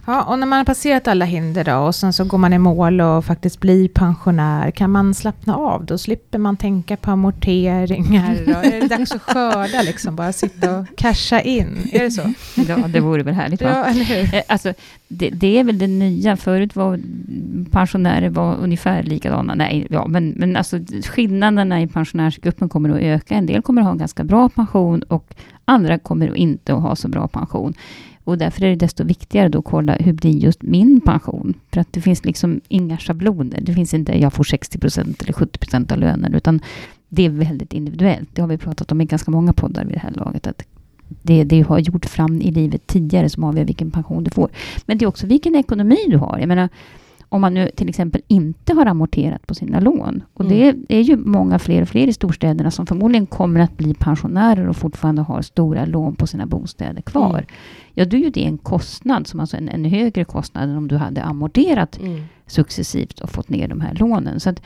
Ja, 0.09 0.23
och 0.23 0.39
när 0.39 0.47
man 0.47 0.57
har 0.57 0.65
passerat 0.65 1.07
alla 1.07 1.25
hinder 1.25 1.63
då, 1.63 1.75
och 1.75 1.95
sen 1.95 2.13
så 2.13 2.23
går 2.23 2.37
man 2.37 2.53
i 2.53 2.57
mål 2.57 3.01
och 3.01 3.25
faktiskt 3.25 3.59
blir 3.59 3.87
pensionär, 3.87 4.71
kan 4.71 4.91
man 4.91 5.13
slappna 5.13 5.55
av? 5.55 5.85
Då 5.85 5.97
slipper 5.97 6.37
man 6.37 6.57
tänka 6.57 6.97
på 6.97 7.11
amorteringar. 7.11 8.41
Och 8.47 8.65
är 8.65 8.81
det 8.81 8.87
dags 8.87 9.11
att 9.11 9.21
skörda, 9.21 9.81
liksom, 9.81 10.15
bara 10.15 10.33
sitta 10.33 10.77
och 10.77 10.85
casha 10.97 11.41
in? 11.41 11.77
Är 11.91 12.03
det 12.03 12.11
så? 12.11 12.33
Ja, 12.67 12.77
det 12.77 12.99
vore 12.99 13.23
väl 13.23 13.33
härligt, 13.33 13.61
va? 13.61 13.69
Ja, 13.69 13.85
eller 13.85 14.03
hur? 14.03 14.35
Eh, 14.35 14.41
alltså, 14.47 14.73
det, 15.07 15.29
det, 15.29 15.59
är 15.59 15.63
väl 15.63 15.77
det 15.77 15.87
nya. 15.87 16.37
Förut 16.37 16.75
var 16.75 16.99
pensionärer 17.71 18.29
var 18.29 18.55
ungefär 18.55 19.03
likadana. 19.03 19.55
Nej, 19.55 19.87
ja, 19.89 20.07
men, 20.07 20.29
men 20.29 20.55
alltså, 20.55 20.79
skillnaderna 21.03 21.81
i 21.81 21.87
pensionärsgruppen 21.87 22.69
kommer 22.69 22.89
att 22.89 23.01
öka. 23.01 23.35
En 23.35 23.45
del 23.45 23.61
kommer 23.61 23.81
att 23.81 23.85
ha 23.85 23.91
en 23.91 23.97
ganska 23.97 24.23
bra 24.23 24.49
pension 24.49 25.01
och 25.03 25.33
andra 25.65 25.97
kommer 25.97 26.35
inte 26.35 26.73
att 26.73 26.81
ha 26.81 26.95
så 26.95 27.07
bra 27.07 27.27
pension. 27.27 27.73
Och 28.29 28.37
därför 28.37 28.63
är 28.63 28.69
det 28.69 28.75
desto 28.75 29.03
viktigare 29.03 29.49
då 29.49 29.59
att 29.59 29.65
kolla 29.65 29.93
hur 29.93 30.13
blir 30.13 30.31
just 30.31 30.61
min 30.61 31.01
pension? 31.01 31.53
För 31.73 31.81
att 31.81 31.93
det 31.93 32.01
finns 32.01 32.25
liksom 32.25 32.61
inga 32.67 32.97
schabloner. 32.97 33.61
Det 33.61 33.73
finns 33.73 33.93
inte 33.93 34.19
jag 34.21 34.33
får 34.33 34.43
60 34.43 34.79
procent 34.79 35.21
eller 35.21 35.33
70 35.33 35.59
procent 35.59 35.91
av 35.91 35.97
lönen, 35.97 36.33
utan 36.33 36.61
det 37.07 37.25
är 37.25 37.29
väldigt 37.29 37.73
individuellt. 37.73 38.29
Det 38.33 38.41
har 38.41 38.49
vi 38.49 38.57
pratat 38.57 38.91
om 38.91 39.01
i 39.01 39.05
ganska 39.05 39.31
många 39.31 39.53
poddar 39.53 39.85
vid 39.85 39.93
det 39.93 39.99
här 39.99 40.11
laget. 40.11 40.47
Att 40.47 40.63
det 41.07 41.43
du 41.43 41.63
har 41.63 41.79
gjort 41.79 42.05
fram 42.05 42.41
i 42.41 42.51
livet 42.51 42.87
tidigare 42.87 43.29
som 43.29 43.43
avgör 43.43 43.65
vilken 43.65 43.91
pension 43.91 44.23
du 44.23 44.31
får. 44.31 44.49
Men 44.85 44.97
det 44.97 45.05
är 45.05 45.07
också 45.07 45.27
vilken 45.27 45.55
ekonomi 45.55 45.97
du 46.07 46.17
har. 46.17 46.39
Jag 46.39 46.47
menar, 46.47 46.69
om 47.29 47.41
man 47.41 47.53
nu 47.53 47.69
till 47.75 47.89
exempel 47.89 48.21
inte 48.27 48.73
har 48.73 48.85
amorterat 48.85 49.47
på 49.47 49.55
sina 49.55 49.79
lån. 49.79 50.23
Och 50.33 50.45
mm. 50.45 50.83
det 50.87 50.95
är 50.97 51.01
ju 51.01 51.17
många 51.17 51.59
fler 51.59 51.81
och 51.81 51.89
fler 51.89 52.07
i 52.07 52.13
storstäderna 52.13 52.71
som 52.71 52.87
förmodligen 52.87 53.25
kommer 53.25 53.59
att 53.59 53.77
bli 53.77 53.93
pensionärer 53.93 54.69
och 54.69 54.77
fortfarande 54.77 55.21
har 55.21 55.41
stora 55.41 55.85
lån 55.85 56.15
på 56.15 56.27
sina 56.27 56.45
bostäder 56.45 57.01
kvar. 57.01 57.37
Mm. 57.37 57.45
Ja, 57.93 58.05
då 58.05 58.17
är 58.17 58.21
ju 58.21 58.29
det 58.29 58.45
en 58.45 58.57
kostnad, 58.57 59.27
som 59.27 59.39
alltså 59.39 59.57
en, 59.57 59.69
en 59.69 59.85
högre 59.85 60.25
kostnad 60.25 60.69
än 60.69 60.77
om 60.77 60.87
du 60.87 60.97
hade 60.97 61.23
amorterat 61.23 61.99
mm. 61.99 62.23
successivt 62.47 63.19
och 63.19 63.29
fått 63.29 63.49
ner 63.49 63.67
de 63.67 63.81
här 63.81 63.93
lånen. 63.93 64.39
Så 64.39 64.49
att 64.49 64.61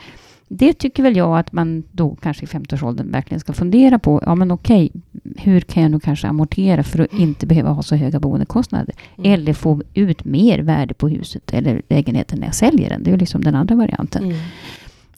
det 0.48 0.72
tycker 0.72 1.02
väl 1.02 1.16
jag 1.16 1.38
att 1.38 1.52
man 1.52 1.82
då 1.92 2.16
kanske 2.16 2.44
i 2.44 2.46
50-årsåldern 2.46 3.10
verkligen 3.10 3.40
ska 3.40 3.52
fundera 3.52 3.98
på. 3.98 4.22
Ja, 4.26 4.34
men 4.34 4.50
okej, 4.50 4.92
hur 5.36 5.60
kan 5.60 5.82
jag 5.82 5.92
nog 5.92 6.02
kanske 6.02 6.28
amortera 6.28 6.82
för 6.82 6.98
att 6.98 7.12
inte 7.12 7.46
behöva 7.46 7.70
ha 7.70 7.82
så 7.82 7.96
höga 7.96 8.20
boendekostnader? 8.20 8.94
Mm. 9.18 9.32
Eller 9.32 9.52
få 9.52 9.82
ut 9.94 10.24
mer 10.24 10.58
värde 10.58 10.94
på 10.94 11.08
huset 11.08 11.54
eller 11.54 11.82
lägenheten 11.88 12.40
när 12.40 12.46
jag 12.46 12.54
säljer 12.54 12.88
den. 12.88 13.02
Det 13.02 13.10
är 13.10 13.16
liksom 13.16 13.44
den 13.44 13.54
andra 13.54 13.74
varianten. 13.74 14.24
Mm. 14.24 14.36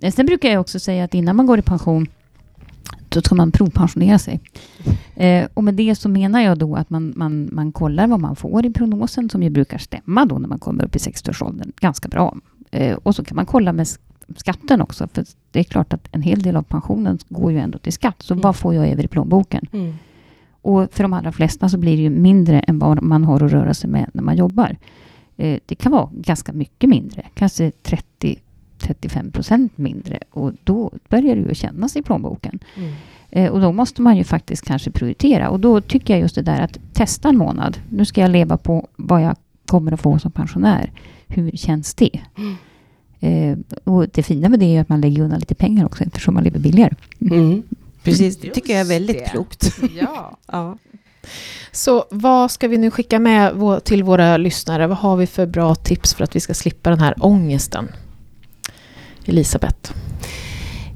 Eh, 0.00 0.12
Sen 0.12 0.26
brukar 0.26 0.48
jag 0.48 0.60
också 0.60 0.78
säga 0.78 1.04
att 1.04 1.14
innan 1.14 1.36
man 1.36 1.46
går 1.46 1.58
i 1.58 1.62
pension 1.62 2.06
då 3.08 3.22
ska 3.22 3.34
man 3.34 3.52
provpensionera 3.52 4.18
sig. 4.18 4.40
Eh, 5.14 5.48
och 5.54 5.64
med 5.64 5.74
det 5.74 5.94
så 5.94 6.08
menar 6.08 6.40
jag 6.40 6.58
då 6.58 6.76
att 6.76 6.90
man, 6.90 7.12
man, 7.16 7.48
man 7.52 7.72
kollar 7.72 8.06
vad 8.06 8.20
man 8.20 8.36
får 8.36 8.66
i 8.66 8.70
prognosen 8.70 9.30
som 9.30 9.42
ju 9.42 9.50
brukar 9.50 9.78
stämma 9.78 10.24
då 10.24 10.38
när 10.38 10.48
man 10.48 10.58
kommer 10.58 10.84
upp 10.84 10.96
i 10.96 10.98
60-årsåldern 10.98 11.72
ganska 11.80 12.08
bra. 12.08 12.36
Eh, 12.70 12.96
och 12.96 13.14
så 13.14 13.24
kan 13.24 13.36
man 13.36 13.46
kolla 13.46 13.72
med 13.72 13.88
skatten 14.36 14.80
också 14.80 15.08
för 15.12 15.24
det 15.50 15.58
är 15.60 15.64
klart 15.64 15.92
att 15.92 16.08
en 16.12 16.22
hel 16.22 16.42
del 16.42 16.56
av 16.56 16.62
pensionen 16.62 17.18
går 17.28 17.52
ju 17.52 17.58
ändå 17.58 17.78
till 17.78 17.92
skatt. 17.92 18.22
Så 18.22 18.34
Mm. 18.34 18.42
vad 18.42 18.56
får 18.56 18.74
jag 18.74 18.88
över 18.88 19.04
i 19.04 19.08
plånboken? 19.08 19.66
Mm. 19.72 19.94
Och 20.62 20.92
för 20.92 21.02
de 21.04 21.12
allra 21.12 21.32
flesta 21.32 21.68
så 21.68 21.78
blir 21.78 21.96
det 21.96 22.02
ju 22.02 22.10
mindre 22.10 22.60
än 22.60 22.78
vad 22.78 23.02
man 23.02 23.24
har 23.24 23.42
att 23.44 23.52
röra 23.52 23.74
sig 23.74 23.90
med 23.90 24.10
när 24.12 24.22
man 24.22 24.36
jobbar. 24.36 24.76
Eh, 25.36 25.58
det 25.66 25.74
kan 25.74 25.92
vara 25.92 26.08
ganska 26.12 26.52
mycket 26.52 26.90
mindre, 26.90 27.22
kanske 27.34 27.72
30-35 28.78 29.30
procent 29.32 29.78
mindre. 29.78 30.18
Och 30.30 30.52
då 30.64 30.90
börjar 31.08 31.36
det 31.36 31.42
ju 31.42 31.54
kännas 31.54 31.96
i 31.96 32.02
plånboken. 32.02 32.58
Mm. 32.76 32.94
Eh, 33.30 33.50
och 33.52 33.60
då 33.60 33.72
måste 33.72 34.02
man 34.02 34.16
ju 34.16 34.24
faktiskt 34.24 34.64
kanske 34.66 34.90
prioritera. 34.90 35.50
Och 35.50 35.60
då 35.60 35.80
tycker 35.80 36.14
jag 36.14 36.20
just 36.20 36.34
det 36.34 36.42
där 36.42 36.60
att 36.60 36.78
testa 36.92 37.28
en 37.28 37.36
månad. 37.36 37.78
Nu 37.88 38.04
ska 38.04 38.20
jag 38.20 38.30
leva 38.30 38.56
på 38.56 38.88
vad 38.96 39.22
jag 39.22 39.36
kommer 39.66 39.92
att 39.92 40.00
få 40.00 40.18
som 40.18 40.30
pensionär. 40.32 40.92
Hur 41.26 41.50
känns 41.50 41.94
det? 41.94 42.20
Eh, 43.20 43.56
och 43.84 44.08
det 44.08 44.22
fina 44.22 44.48
med 44.48 44.60
det 44.60 44.76
är 44.76 44.80
att 44.80 44.88
man 44.88 45.00
lägger 45.00 45.22
undan 45.22 45.38
lite 45.40 45.54
pengar 45.54 45.86
också 45.86 46.04
eftersom 46.04 46.34
man 46.34 46.44
lever 46.44 46.58
billigare. 46.58 46.94
Mm. 47.20 47.62
Precis, 48.02 48.36
det 48.36 48.50
tycker 48.50 48.72
jag 48.72 48.80
är 48.80 48.84
väldigt 48.84 49.18
det. 49.18 49.30
klokt. 49.30 49.72
Ja. 50.00 50.38
Ja. 50.52 50.78
Så 51.72 52.04
vad 52.10 52.50
ska 52.50 52.68
vi 52.68 52.76
nu 52.78 52.90
skicka 52.90 53.18
med 53.18 53.52
till 53.84 54.02
våra 54.02 54.36
lyssnare? 54.36 54.86
Vad 54.86 54.98
har 54.98 55.16
vi 55.16 55.26
för 55.26 55.46
bra 55.46 55.74
tips 55.74 56.14
för 56.14 56.24
att 56.24 56.36
vi 56.36 56.40
ska 56.40 56.54
slippa 56.54 56.90
den 56.90 57.00
här 57.00 57.14
ångesten? 57.20 57.88
Elisabeth? 59.24 59.92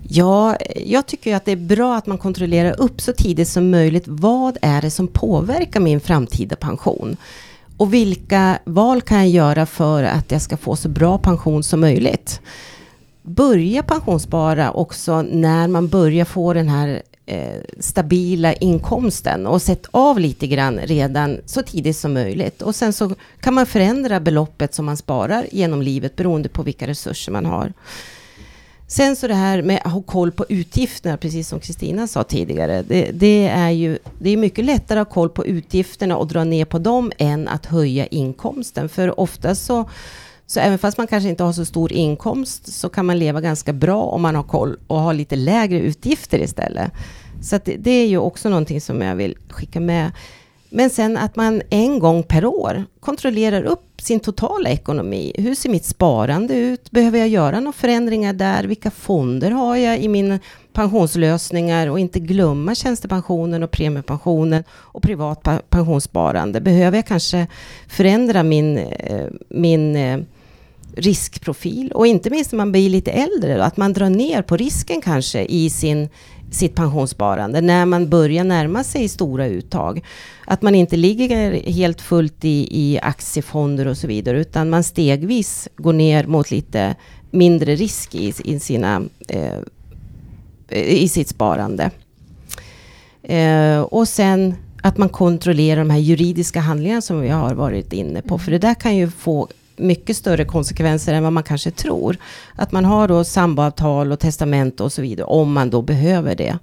Ja, 0.08 0.56
jag 0.86 1.06
tycker 1.06 1.36
att 1.36 1.44
det 1.44 1.52
är 1.52 1.56
bra 1.56 1.96
att 1.96 2.06
man 2.06 2.18
kontrollerar 2.18 2.80
upp 2.80 3.00
så 3.00 3.12
tidigt 3.12 3.48
som 3.48 3.70
möjligt. 3.70 4.04
Vad 4.06 4.58
är 4.62 4.82
det 4.82 4.90
som 4.90 5.08
påverkar 5.08 5.80
min 5.80 6.00
framtida 6.00 6.56
pension? 6.56 7.16
Och 7.80 7.94
vilka 7.94 8.58
val 8.64 9.02
kan 9.02 9.18
jag 9.18 9.28
göra 9.28 9.66
för 9.66 10.02
att 10.02 10.32
jag 10.32 10.42
ska 10.42 10.56
få 10.56 10.76
så 10.76 10.88
bra 10.88 11.18
pension 11.18 11.62
som 11.62 11.80
möjligt? 11.80 12.40
Börja 13.22 13.82
pensionsspara 13.82 14.70
också 14.70 15.22
när 15.22 15.68
man 15.68 15.88
börjar 15.88 16.24
få 16.24 16.52
den 16.52 16.68
här 16.68 17.02
eh, 17.26 17.60
stabila 17.78 18.52
inkomsten 18.52 19.46
och 19.46 19.62
sätt 19.62 19.86
av 19.90 20.18
lite 20.18 20.46
grann 20.46 20.78
redan 20.78 21.40
så 21.46 21.62
tidigt 21.62 21.96
som 21.96 22.12
möjligt. 22.12 22.62
Och 22.62 22.74
sen 22.74 22.92
så 22.92 23.14
kan 23.40 23.54
man 23.54 23.66
förändra 23.66 24.20
beloppet 24.20 24.74
som 24.74 24.84
man 24.84 24.96
sparar 24.96 25.46
genom 25.52 25.82
livet 25.82 26.16
beroende 26.16 26.48
på 26.48 26.62
vilka 26.62 26.86
resurser 26.86 27.32
man 27.32 27.46
har. 27.46 27.72
Sen 28.92 29.16
så 29.16 29.26
det 29.26 29.34
här 29.34 29.62
med 29.62 29.80
att 29.84 29.92
ha 29.92 30.02
koll 30.02 30.32
på 30.32 30.46
utgifterna, 30.48 31.16
precis 31.16 31.48
som 31.48 31.60
Kristina 31.60 32.06
sa 32.06 32.24
tidigare. 32.24 32.82
Det, 32.82 33.10
det 33.12 33.48
är 33.48 33.70
ju 33.70 33.98
det 34.18 34.30
är 34.30 34.36
mycket 34.36 34.64
lättare 34.64 35.00
att 35.00 35.08
ha 35.08 35.14
koll 35.14 35.28
på 35.28 35.46
utgifterna 35.46 36.16
och 36.16 36.26
dra 36.26 36.44
ner 36.44 36.64
på 36.64 36.78
dem 36.78 37.12
än 37.18 37.48
att 37.48 37.66
höja 37.66 38.06
inkomsten. 38.06 38.88
För 38.88 39.20
ofta 39.20 39.54
så, 39.54 39.90
så 40.46 40.60
även 40.60 40.78
fast 40.78 40.98
man 40.98 41.06
kanske 41.06 41.28
inte 41.28 41.42
har 41.42 41.52
så 41.52 41.64
stor 41.64 41.92
inkomst 41.92 42.72
så 42.72 42.88
kan 42.88 43.06
man 43.06 43.18
leva 43.18 43.40
ganska 43.40 43.72
bra 43.72 44.02
om 44.02 44.22
man 44.22 44.34
har 44.34 44.42
koll 44.42 44.76
och 44.86 45.00
har 45.00 45.14
lite 45.14 45.36
lägre 45.36 45.80
utgifter 45.80 46.38
istället. 46.38 46.92
Så 47.42 47.56
att 47.56 47.64
det, 47.64 47.76
det 47.76 47.90
är 47.90 48.06
ju 48.06 48.18
också 48.18 48.48
någonting 48.48 48.80
som 48.80 49.02
jag 49.02 49.16
vill 49.16 49.36
skicka 49.48 49.80
med. 49.80 50.12
Men 50.70 50.90
sen 50.90 51.16
att 51.16 51.36
man 51.36 51.62
en 51.70 51.98
gång 51.98 52.22
per 52.22 52.44
år 52.44 52.84
kontrollerar 53.00 53.62
upp 53.62 54.00
sin 54.00 54.20
totala 54.20 54.70
ekonomi. 54.70 55.32
Hur 55.38 55.54
ser 55.54 55.70
mitt 55.70 55.84
sparande 55.84 56.54
ut? 56.54 56.90
Behöver 56.90 57.18
jag 57.18 57.28
göra 57.28 57.60
några 57.60 57.72
förändringar 57.72 58.32
där? 58.32 58.64
Vilka 58.64 58.90
fonder 58.90 59.50
har 59.50 59.76
jag 59.76 59.98
i 59.98 60.08
mina 60.08 60.38
pensionslösningar? 60.72 61.86
Och 61.86 61.98
inte 61.98 62.20
glömma 62.20 62.74
tjänstepensionen 62.74 63.62
och 63.62 63.70
premiepensionen 63.70 64.64
och 64.70 65.02
privat 65.02 65.48
pensionssparande. 65.68 66.60
Behöver 66.60 66.98
jag 66.98 67.06
kanske 67.06 67.46
förändra 67.88 68.42
min, 68.42 68.78
eh, 68.78 69.26
min 69.48 69.96
eh, 69.96 70.20
riskprofil? 70.96 71.92
Och 71.92 72.06
inte 72.06 72.30
minst 72.30 72.52
när 72.52 72.56
man 72.56 72.72
blir 72.72 72.90
lite 72.90 73.10
äldre, 73.10 73.64
att 73.64 73.76
man 73.76 73.92
drar 73.92 74.10
ner 74.10 74.42
på 74.42 74.56
risken 74.56 75.00
kanske 75.00 75.44
i 75.44 75.70
sin 75.70 76.08
sitt 76.50 76.74
pensionssparande 76.74 77.60
när 77.60 77.86
man 77.86 78.08
börjar 78.08 78.44
närma 78.44 78.84
sig 78.84 79.08
stora 79.08 79.46
uttag. 79.46 80.04
Att 80.46 80.62
man 80.62 80.74
inte 80.74 80.96
ligger 80.96 81.52
helt 81.52 82.00
fullt 82.00 82.44
i, 82.44 82.68
i 82.70 82.98
aktiefonder 83.02 83.86
och 83.86 83.96
så 83.96 84.06
vidare 84.06 84.40
utan 84.40 84.70
man 84.70 84.84
stegvis 84.84 85.68
går 85.76 85.92
ner 85.92 86.26
mot 86.26 86.50
lite 86.50 86.94
mindre 87.30 87.74
risk 87.74 88.14
i, 88.14 88.34
i, 88.44 88.60
sina, 88.60 89.02
eh, 89.28 89.58
i 90.68 91.08
sitt 91.08 91.28
sparande. 91.28 91.90
Eh, 93.22 93.80
och 93.80 94.08
sen 94.08 94.54
att 94.82 94.98
man 94.98 95.08
kontrollerar 95.08 95.80
de 95.80 95.90
här 95.90 95.98
juridiska 95.98 96.60
handlingarna 96.60 97.00
som 97.00 97.20
vi 97.20 97.28
har 97.28 97.54
varit 97.54 97.92
inne 97.92 98.22
på. 98.22 98.38
För 98.38 98.50
det 98.50 98.58
där 98.58 98.74
kan 98.74 98.96
ju 98.96 99.10
få 99.10 99.48
mycket 99.80 100.16
större 100.16 100.44
konsekvenser 100.44 101.14
än 101.14 101.22
vad 101.22 101.32
man 101.32 101.42
kanske 101.42 101.70
tror. 101.70 102.16
Att 102.56 102.72
man 102.72 102.84
har 102.84 103.08
då 103.08 103.24
samboavtal 103.24 104.12
och 104.12 104.20
testamente 104.20 104.82
och 104.82 104.92
så 104.92 105.02
vidare, 105.02 105.26
om 105.26 105.52
man 105.52 105.70
då 105.70 105.82
behöver 105.82 106.34
det. 106.34 106.58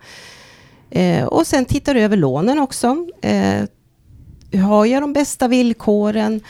Eh, 0.89 1.25
och 1.25 1.47
sen 1.47 1.65
tittar 1.65 1.93
du 1.93 2.01
över 2.01 2.17
lånen 2.17 2.59
också. 2.59 3.07
Eh, 3.21 3.63
har 4.61 4.85
jag 4.85 5.03
de 5.03 5.13
bästa 5.13 5.47
villkoren? 5.47 6.41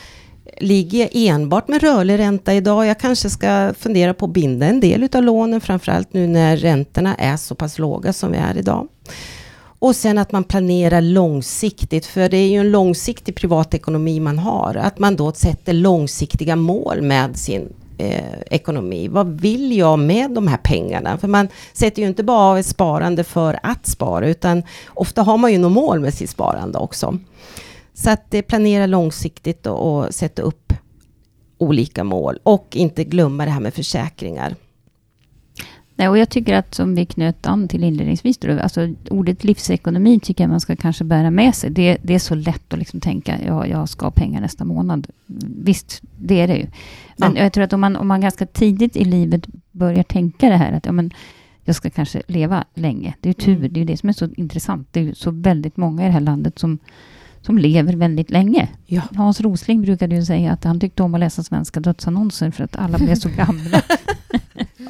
Ligger 0.60 0.98
jag 0.98 1.10
enbart 1.12 1.68
med 1.68 1.82
rörlig 1.82 2.18
ränta 2.18 2.54
idag? 2.54 2.86
Jag 2.86 2.98
kanske 3.00 3.30
ska 3.30 3.74
fundera 3.78 4.14
på 4.14 4.24
att 4.24 4.32
binda 4.32 4.66
en 4.66 4.80
del 4.80 5.08
av 5.12 5.22
lånen, 5.22 5.60
framförallt 5.60 6.12
nu 6.12 6.26
när 6.26 6.56
räntorna 6.56 7.14
är 7.14 7.36
så 7.36 7.54
pass 7.54 7.78
låga 7.78 8.12
som 8.12 8.32
vi 8.32 8.38
är 8.38 8.58
idag. 8.58 8.88
Och 9.78 9.96
sen 9.96 10.18
att 10.18 10.32
man 10.32 10.44
planerar 10.44 11.00
långsiktigt, 11.00 12.06
för 12.06 12.28
det 12.28 12.36
är 12.36 12.48
ju 12.48 12.60
en 12.60 12.70
långsiktig 12.70 13.34
privatekonomi 13.34 14.20
man 14.20 14.38
har. 14.38 14.74
Att 14.74 14.98
man 14.98 15.16
då 15.16 15.32
sätter 15.32 15.72
långsiktiga 15.72 16.56
mål 16.56 17.02
med 17.02 17.36
sin 17.36 17.72
eh, 17.98 18.40
ekonomi. 18.50 19.08
Vad 19.08 19.40
vill 19.40 19.76
jag 19.76 19.98
med 19.98 20.30
de 20.30 20.48
här 20.48 20.56
pengarna? 20.56 21.18
För 21.18 21.28
man 21.28 21.48
sätter 21.72 22.02
ju 22.02 22.08
inte 22.08 22.22
bara 22.24 22.50
av 22.50 22.58
ett 22.58 22.66
sparande 22.66 23.24
för 23.24 23.58
att 23.62 23.86
spara, 23.86 24.28
utan 24.28 24.62
ofta 24.88 25.22
har 25.22 25.38
man 25.38 25.52
ju 25.52 25.58
något 25.58 25.72
mål 25.72 26.00
med 26.00 26.14
sitt 26.14 26.30
sparande 26.30 26.78
också. 26.78 27.18
Så 27.94 28.10
att 28.10 28.34
eh, 28.34 28.42
planera 28.42 28.86
långsiktigt 28.86 29.66
och, 29.66 29.98
och 29.98 30.14
sätta 30.14 30.42
upp 30.42 30.72
olika 31.58 32.04
mål. 32.04 32.38
Och 32.42 32.68
inte 32.72 33.04
glömma 33.04 33.44
det 33.44 33.50
här 33.50 33.60
med 33.60 33.74
försäkringar. 33.74 34.54
Nej, 35.98 36.08
och 36.08 36.18
jag 36.18 36.28
tycker 36.28 36.54
att 36.54 36.74
som 36.74 36.94
vi 36.94 37.06
knöt 37.06 37.46
an 37.46 37.68
till 37.68 37.84
inledningsvis, 37.84 38.38
då, 38.38 38.60
alltså 38.60 38.88
ordet 39.10 39.44
livsekonomi 39.44 40.20
tycker 40.20 40.44
jag 40.44 40.50
man 40.50 40.60
ska 40.60 40.76
kanske 40.76 41.04
bära 41.04 41.30
med 41.30 41.54
sig. 41.54 41.70
Det, 41.70 41.98
det 42.02 42.14
är 42.14 42.18
så 42.18 42.34
lätt 42.34 42.72
att 42.72 42.78
liksom 42.78 43.00
tänka, 43.00 43.38
ja, 43.46 43.66
jag 43.66 43.88
ska 43.88 44.06
ha 44.06 44.10
pengar 44.10 44.40
nästa 44.40 44.64
månad. 44.64 45.06
Visst, 45.62 46.02
det 46.18 46.40
är 46.40 46.48
det 46.48 46.56
ju. 46.56 46.66
Men 47.16 47.36
Ja. 47.36 47.42
jag 47.42 47.52
tror 47.52 47.64
att 47.64 47.72
om 47.72 47.80
man, 47.80 47.96
om 47.96 48.08
man 48.08 48.20
ganska 48.20 48.46
tidigt 48.46 48.96
i 48.96 49.04
livet 49.04 49.46
börjar 49.72 50.02
tänka 50.02 50.48
det 50.48 50.56
här 50.56 50.72
att 50.72 50.86
ja, 50.86 50.92
men, 50.92 51.10
jag 51.64 51.76
ska 51.76 51.90
kanske 51.90 52.22
leva 52.26 52.64
länge. 52.74 53.14
Det 53.20 53.28
är 53.28 53.32
tur, 53.32 53.56
Mm. 53.56 53.72
det 53.72 53.80
är 53.80 53.84
det 53.84 53.96
som 53.96 54.08
är 54.08 54.12
så 54.12 54.28
intressant. 54.36 54.88
Det 54.90 55.00
är 55.00 55.14
så 55.14 55.30
väldigt 55.30 55.76
många 55.76 56.02
i 56.02 56.06
det 56.06 56.12
här 56.12 56.20
landet 56.20 56.58
som, 56.58 56.78
som 57.40 57.58
lever 57.58 57.92
väldigt 57.92 58.30
länge. 58.30 58.68
Ja. 58.86 59.02
Hans 59.16 59.40
Rosling 59.40 59.82
brukade 59.82 60.16
ju 60.16 60.24
säga 60.24 60.52
att 60.52 60.64
han 60.64 60.80
tyckte 60.80 61.02
om 61.02 61.14
att 61.14 61.20
läsa 61.20 61.42
svenska 61.42 61.80
dödsannonser 61.80 62.50
för 62.50 62.64
att 62.64 62.76
alla 62.76 62.98
blev 62.98 63.14
så 63.14 63.28
gamla. 63.28 63.82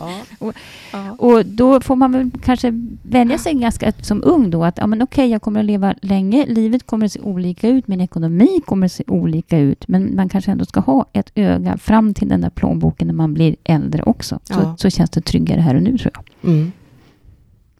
Ja. 0.00 0.20
Och- 0.38 0.54
ja. 0.92 1.12
Och 1.18 1.46
då 1.46 1.80
får 1.80 1.96
man 1.96 2.12
väl 2.12 2.30
kanske 2.44 2.72
vänja 3.02 3.38
sig 3.38 3.54
ganska 3.54 3.92
som 4.00 4.22
ung 4.24 4.50
då 4.50 4.64
att 4.64 4.78
ja, 4.78 4.86
men 4.86 5.02
okej, 5.02 5.30
jag 5.30 5.42
kommer 5.42 5.60
att 5.60 5.66
leva 5.66 5.94
länge. 6.02 6.46
Livet 6.46 6.86
kommer 6.86 7.06
att 7.06 7.12
se 7.12 7.20
olika 7.20 7.68
ut. 7.68 7.88
Min 7.88 8.00
ekonomi 8.00 8.60
kommer 8.66 8.86
att 8.86 8.92
se 8.92 9.04
olika 9.06 9.58
ut. 9.58 9.88
Men 9.88 10.16
man 10.16 10.28
kanske 10.28 10.50
ändå 10.50 10.64
ska 10.64 10.80
ha 10.80 11.06
ett 11.12 11.30
öga 11.34 11.76
fram 11.78 12.14
till 12.14 12.28
den 12.28 12.40
där 12.40 12.50
plånboken 12.50 13.06
när 13.06 13.14
man 13.14 13.34
blir 13.34 13.56
äldre 13.64 14.02
också. 14.02 14.38
Så, 14.42 14.52
Ja. 14.54 14.76
så 14.78 14.90
känns 14.90 15.10
det 15.10 15.20
tryggare 15.20 15.60
här 15.60 15.74
och 15.74 15.82
nu 15.82 15.98
tror 15.98 16.12
jag. 16.14 16.50
Mm. 16.52 16.72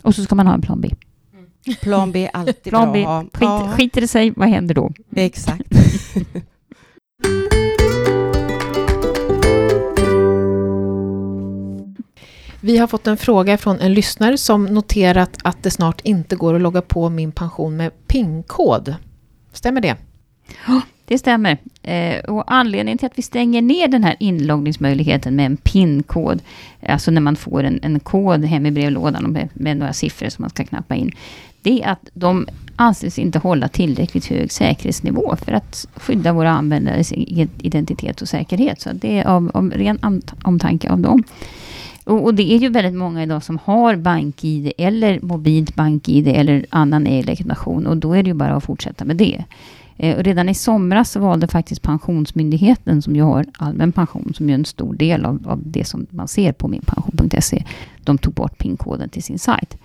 Och 0.03 0.15
så 0.15 0.23
ska 0.25 0.35
man 0.35 0.47
ha 0.47 0.55
en 0.55 0.61
plan 0.63 0.81
B. 0.81 0.91
Plan 1.83 2.13
B 2.13 2.25
är 2.25 2.31
alltid 2.37 2.63
Plan 2.73 2.85
bra 2.85 2.93
B, 2.93 3.01
att 3.01 3.07
ha. 3.09 3.21
skit, 3.23 3.31
Ja, 3.41 3.73
skiter 3.77 4.01
det 4.01 4.09
sig, 4.09 4.31
vad 4.37 4.49
händer 4.49 4.75
då? 4.75 4.93
Exakt. 5.17 5.63
Vi 12.61 12.79
har 12.79 12.87
fått 12.87 13.07
en 13.07 13.17
fråga 13.17 13.59
från 13.59 13.81
en 13.81 13.95
lyssnare 13.95 14.39
som 14.39 14.65
noterat 14.65 15.39
att 15.43 15.63
det 15.63 15.71
snart 15.71 16.01
inte 16.01 16.37
går 16.37 16.55
att 16.55 16.61
logga 16.61 16.83
på 16.83 17.09
min 17.09 17.33
pension 17.33 17.77
med 17.77 18.07
PIN-kod. 18.07 18.95
Stämmer 19.53 19.81
det? 19.81 19.97
Ja, 20.67 20.81
Det 21.05 21.19
stämmer. 21.19 21.59
Eh, 21.83 22.19
och 22.19 22.53
anledningen 22.53 22.99
till 22.99 23.07
att 23.07 23.19
vi 23.19 23.23
stänger 23.23 23.63
ner 23.63 23.89
den 23.89 24.05
här 24.05 24.17
inloggningsmöjligheten 24.21 25.37
med 25.37 25.47
en 25.47 25.57
PIN-kod, 25.57 26.43
alltså 26.87 27.11
när 27.11 27.21
man 27.21 27.37
får 27.37 27.65
en, 27.65 27.81
en 27.83 28.01
kod 28.01 28.45
hem 28.45 28.67
i 28.67 28.71
brevlådan 28.71 29.33
med, 29.33 29.49
med 29.55 29.77
några 29.77 29.93
siffror 29.93 30.29
som 30.29 30.43
man 30.43 30.51
ska 30.51 30.65
knappa 30.65 30.95
in, 30.95 31.13
det 31.63 31.83
är 31.83 31.89
att 31.89 32.11
de 32.15 32.47
anses 32.77 33.19
inte 33.19 33.39
hålla 33.39 33.69
tillräckligt 33.69 34.27
hög 34.27 34.53
säkerhetsnivå 34.53 35.37
för 35.37 35.53
att 35.53 35.87
skydda 35.97 36.33
våra 36.33 36.51
användares 36.51 37.13
identitet 37.13 38.23
och 38.23 38.29
säkerhet. 38.29 38.81
Så 38.81 38.91
det 38.93 39.19
är 39.19 39.25
av, 39.25 39.51
av 39.55 39.71
ren 39.71 40.23
omtanke 40.45 40.91
av 40.91 40.99
dem. 40.99 41.25
Och, 42.09 42.25
och, 42.25 42.35
det 42.35 42.53
är 42.53 42.59
ju 42.59 42.69
väldigt 42.69 42.95
många 42.95 43.23
idag 43.23 43.43
som 43.43 43.59
har 43.65 43.97
BankID 43.97 44.73
eller 44.79 45.21
mobilt 45.21 45.75
BankID 45.75 46.29
eller 46.29 46.67
annan 46.71 47.07
e-legitimation 47.07 47.87
och 47.87 47.97
då 47.97 48.13
är 48.13 48.23
det 48.23 48.29
ju 48.29 48.35
bara 48.35 48.57
att 48.57 48.65
fortsätta 48.65 49.05
med 49.05 49.17
det. 49.17 49.45
Eh, 49.97 50.17
och 50.17 50.25
redan 50.25 50.49
i 50.49 50.55
somras 50.55 51.11
så 51.11 51.21
valde 51.21 51.49
faktiskt 51.49 51.83
Pensionsmyndigheten, 51.83 53.03
som 53.03 53.17
ju 53.17 53.23
har 53.23 53.47
allmän 53.59 53.93
pension, 53.93 54.33
som 54.37 54.51
är 54.51 54.55
en 54.55 54.65
stor 54.65 54.95
del 54.95 55.25
av, 55.25 55.49
av 55.49 55.61
det 55.65 55.85
som 55.85 56.07
man 56.11 56.29
ser 56.29 56.53
på 56.53 56.69
minpension.se, 56.69 57.65
de 58.05 58.19
tog 58.19 58.35
bort 58.35 58.59
PIN-koden 58.59 59.09
till 59.09 59.23
sin 59.23 59.39
sajt. 59.39 59.77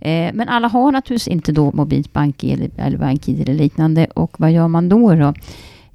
Eh, 0.00 0.30
men 0.34 0.48
alla 0.48 0.68
har 0.68 0.92
naturligtvis 0.92 1.28
inte 1.28 1.52
då 1.52 1.72
mobilt 1.72 2.12
BankID 2.12 2.52
eller, 2.52 2.70
eller 2.76 3.40
eller 3.40 3.54
liknande. 3.54 4.06
Och 4.14 4.40
vad 4.40 4.52
gör 4.52 4.68
man 4.68 4.88
då? 4.88 5.14
då? 5.14 5.34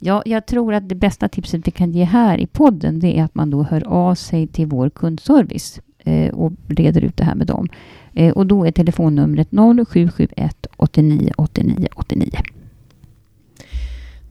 Ja, 0.03 0.23
jag 0.25 0.45
tror 0.45 0.73
att 0.73 0.89
det 0.89 0.95
bästa 0.95 1.29
tipset 1.29 1.67
vi 1.67 1.71
kan 1.71 1.91
ge 1.91 2.03
här 2.03 2.37
i 2.37 2.47
podden, 2.47 2.99
det 2.99 3.19
är 3.19 3.23
att 3.23 3.35
man 3.35 3.49
då 3.49 3.63
hör 3.63 3.87
av 3.87 4.15
sig 4.15 4.47
till 4.47 4.67
vår 4.67 4.89
kundservice 4.89 5.81
eh, 5.99 6.33
och 6.33 6.51
reder 6.67 7.01
ut 7.01 7.17
det 7.17 7.23
här 7.23 7.35
med 7.35 7.47
dem. 7.47 7.67
Eh, 8.13 8.33
och 8.33 8.47
då 8.47 8.65
är 8.65 8.71
telefonnumret 8.71 9.47
0771 9.51 10.67
89 10.77 11.31
89 11.37 11.87
89. 11.95 12.29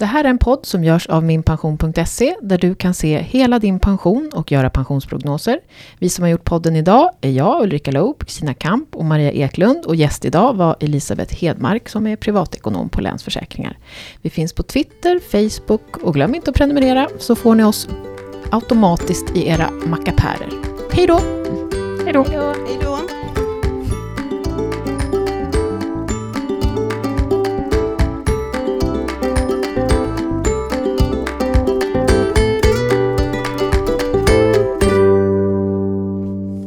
Det 0.01 0.07
här 0.07 0.25
är 0.25 0.29
en 0.29 0.39
podd 0.39 0.67
som 0.67 0.85
görs 0.85 1.07
av 1.07 1.25
minpension.se 1.25 2.37
där 2.43 2.59
du 2.59 2.75
kan 2.75 2.95
se 2.95 3.19
hela 3.19 3.59
din 3.59 3.81
pension 3.81 4.31
och 4.35 4.53
göra 4.53 4.71
pensionsprognoser. 4.71 5.61
Vi 5.99 6.09
som 6.09 6.23
har 6.23 6.29
gjort 6.29 6.45
podden 6.45 6.77
idag 6.77 7.11
är 7.21 7.31
jag, 7.31 7.63
Ulrika 7.63 7.91
Loob, 7.91 8.25
Kristina 8.25 8.55
Kamp 8.55 8.97
och 8.97 9.05
Maria 9.05 9.33
Eklund 9.33 9.85
och 9.85 9.97
gäst 9.97 10.25
idag 10.25 10.57
var 10.57 10.77
Elisabeth 10.81 11.35
Hedmark 11.35 11.89
som 11.89 12.07
är 12.07 12.17
privatekonom 12.17 12.89
på 12.89 13.01
Länsförsäkringar. 13.01 13.79
Vi 14.23 14.31
finns 14.31 14.53
på 14.53 14.63
Twitter, 14.63 15.21
Facebook 15.31 15.97
och 15.97 16.15
glöm 16.15 16.35
inte 16.35 16.51
att 16.51 16.57
prenumerera 16.57 17.09
så 17.19 17.35
får 17.35 17.55
ni 17.55 17.65
oss 17.65 17.89
automatiskt 18.51 19.37
i 19.37 19.49
era 19.49 19.71
mackapärer. 19.71 20.51
Hej 20.93 21.07
då! 21.07 21.21
Hej 22.05 22.13
då! 22.13 22.25
Hej 22.25 22.79
då! 22.83 23.20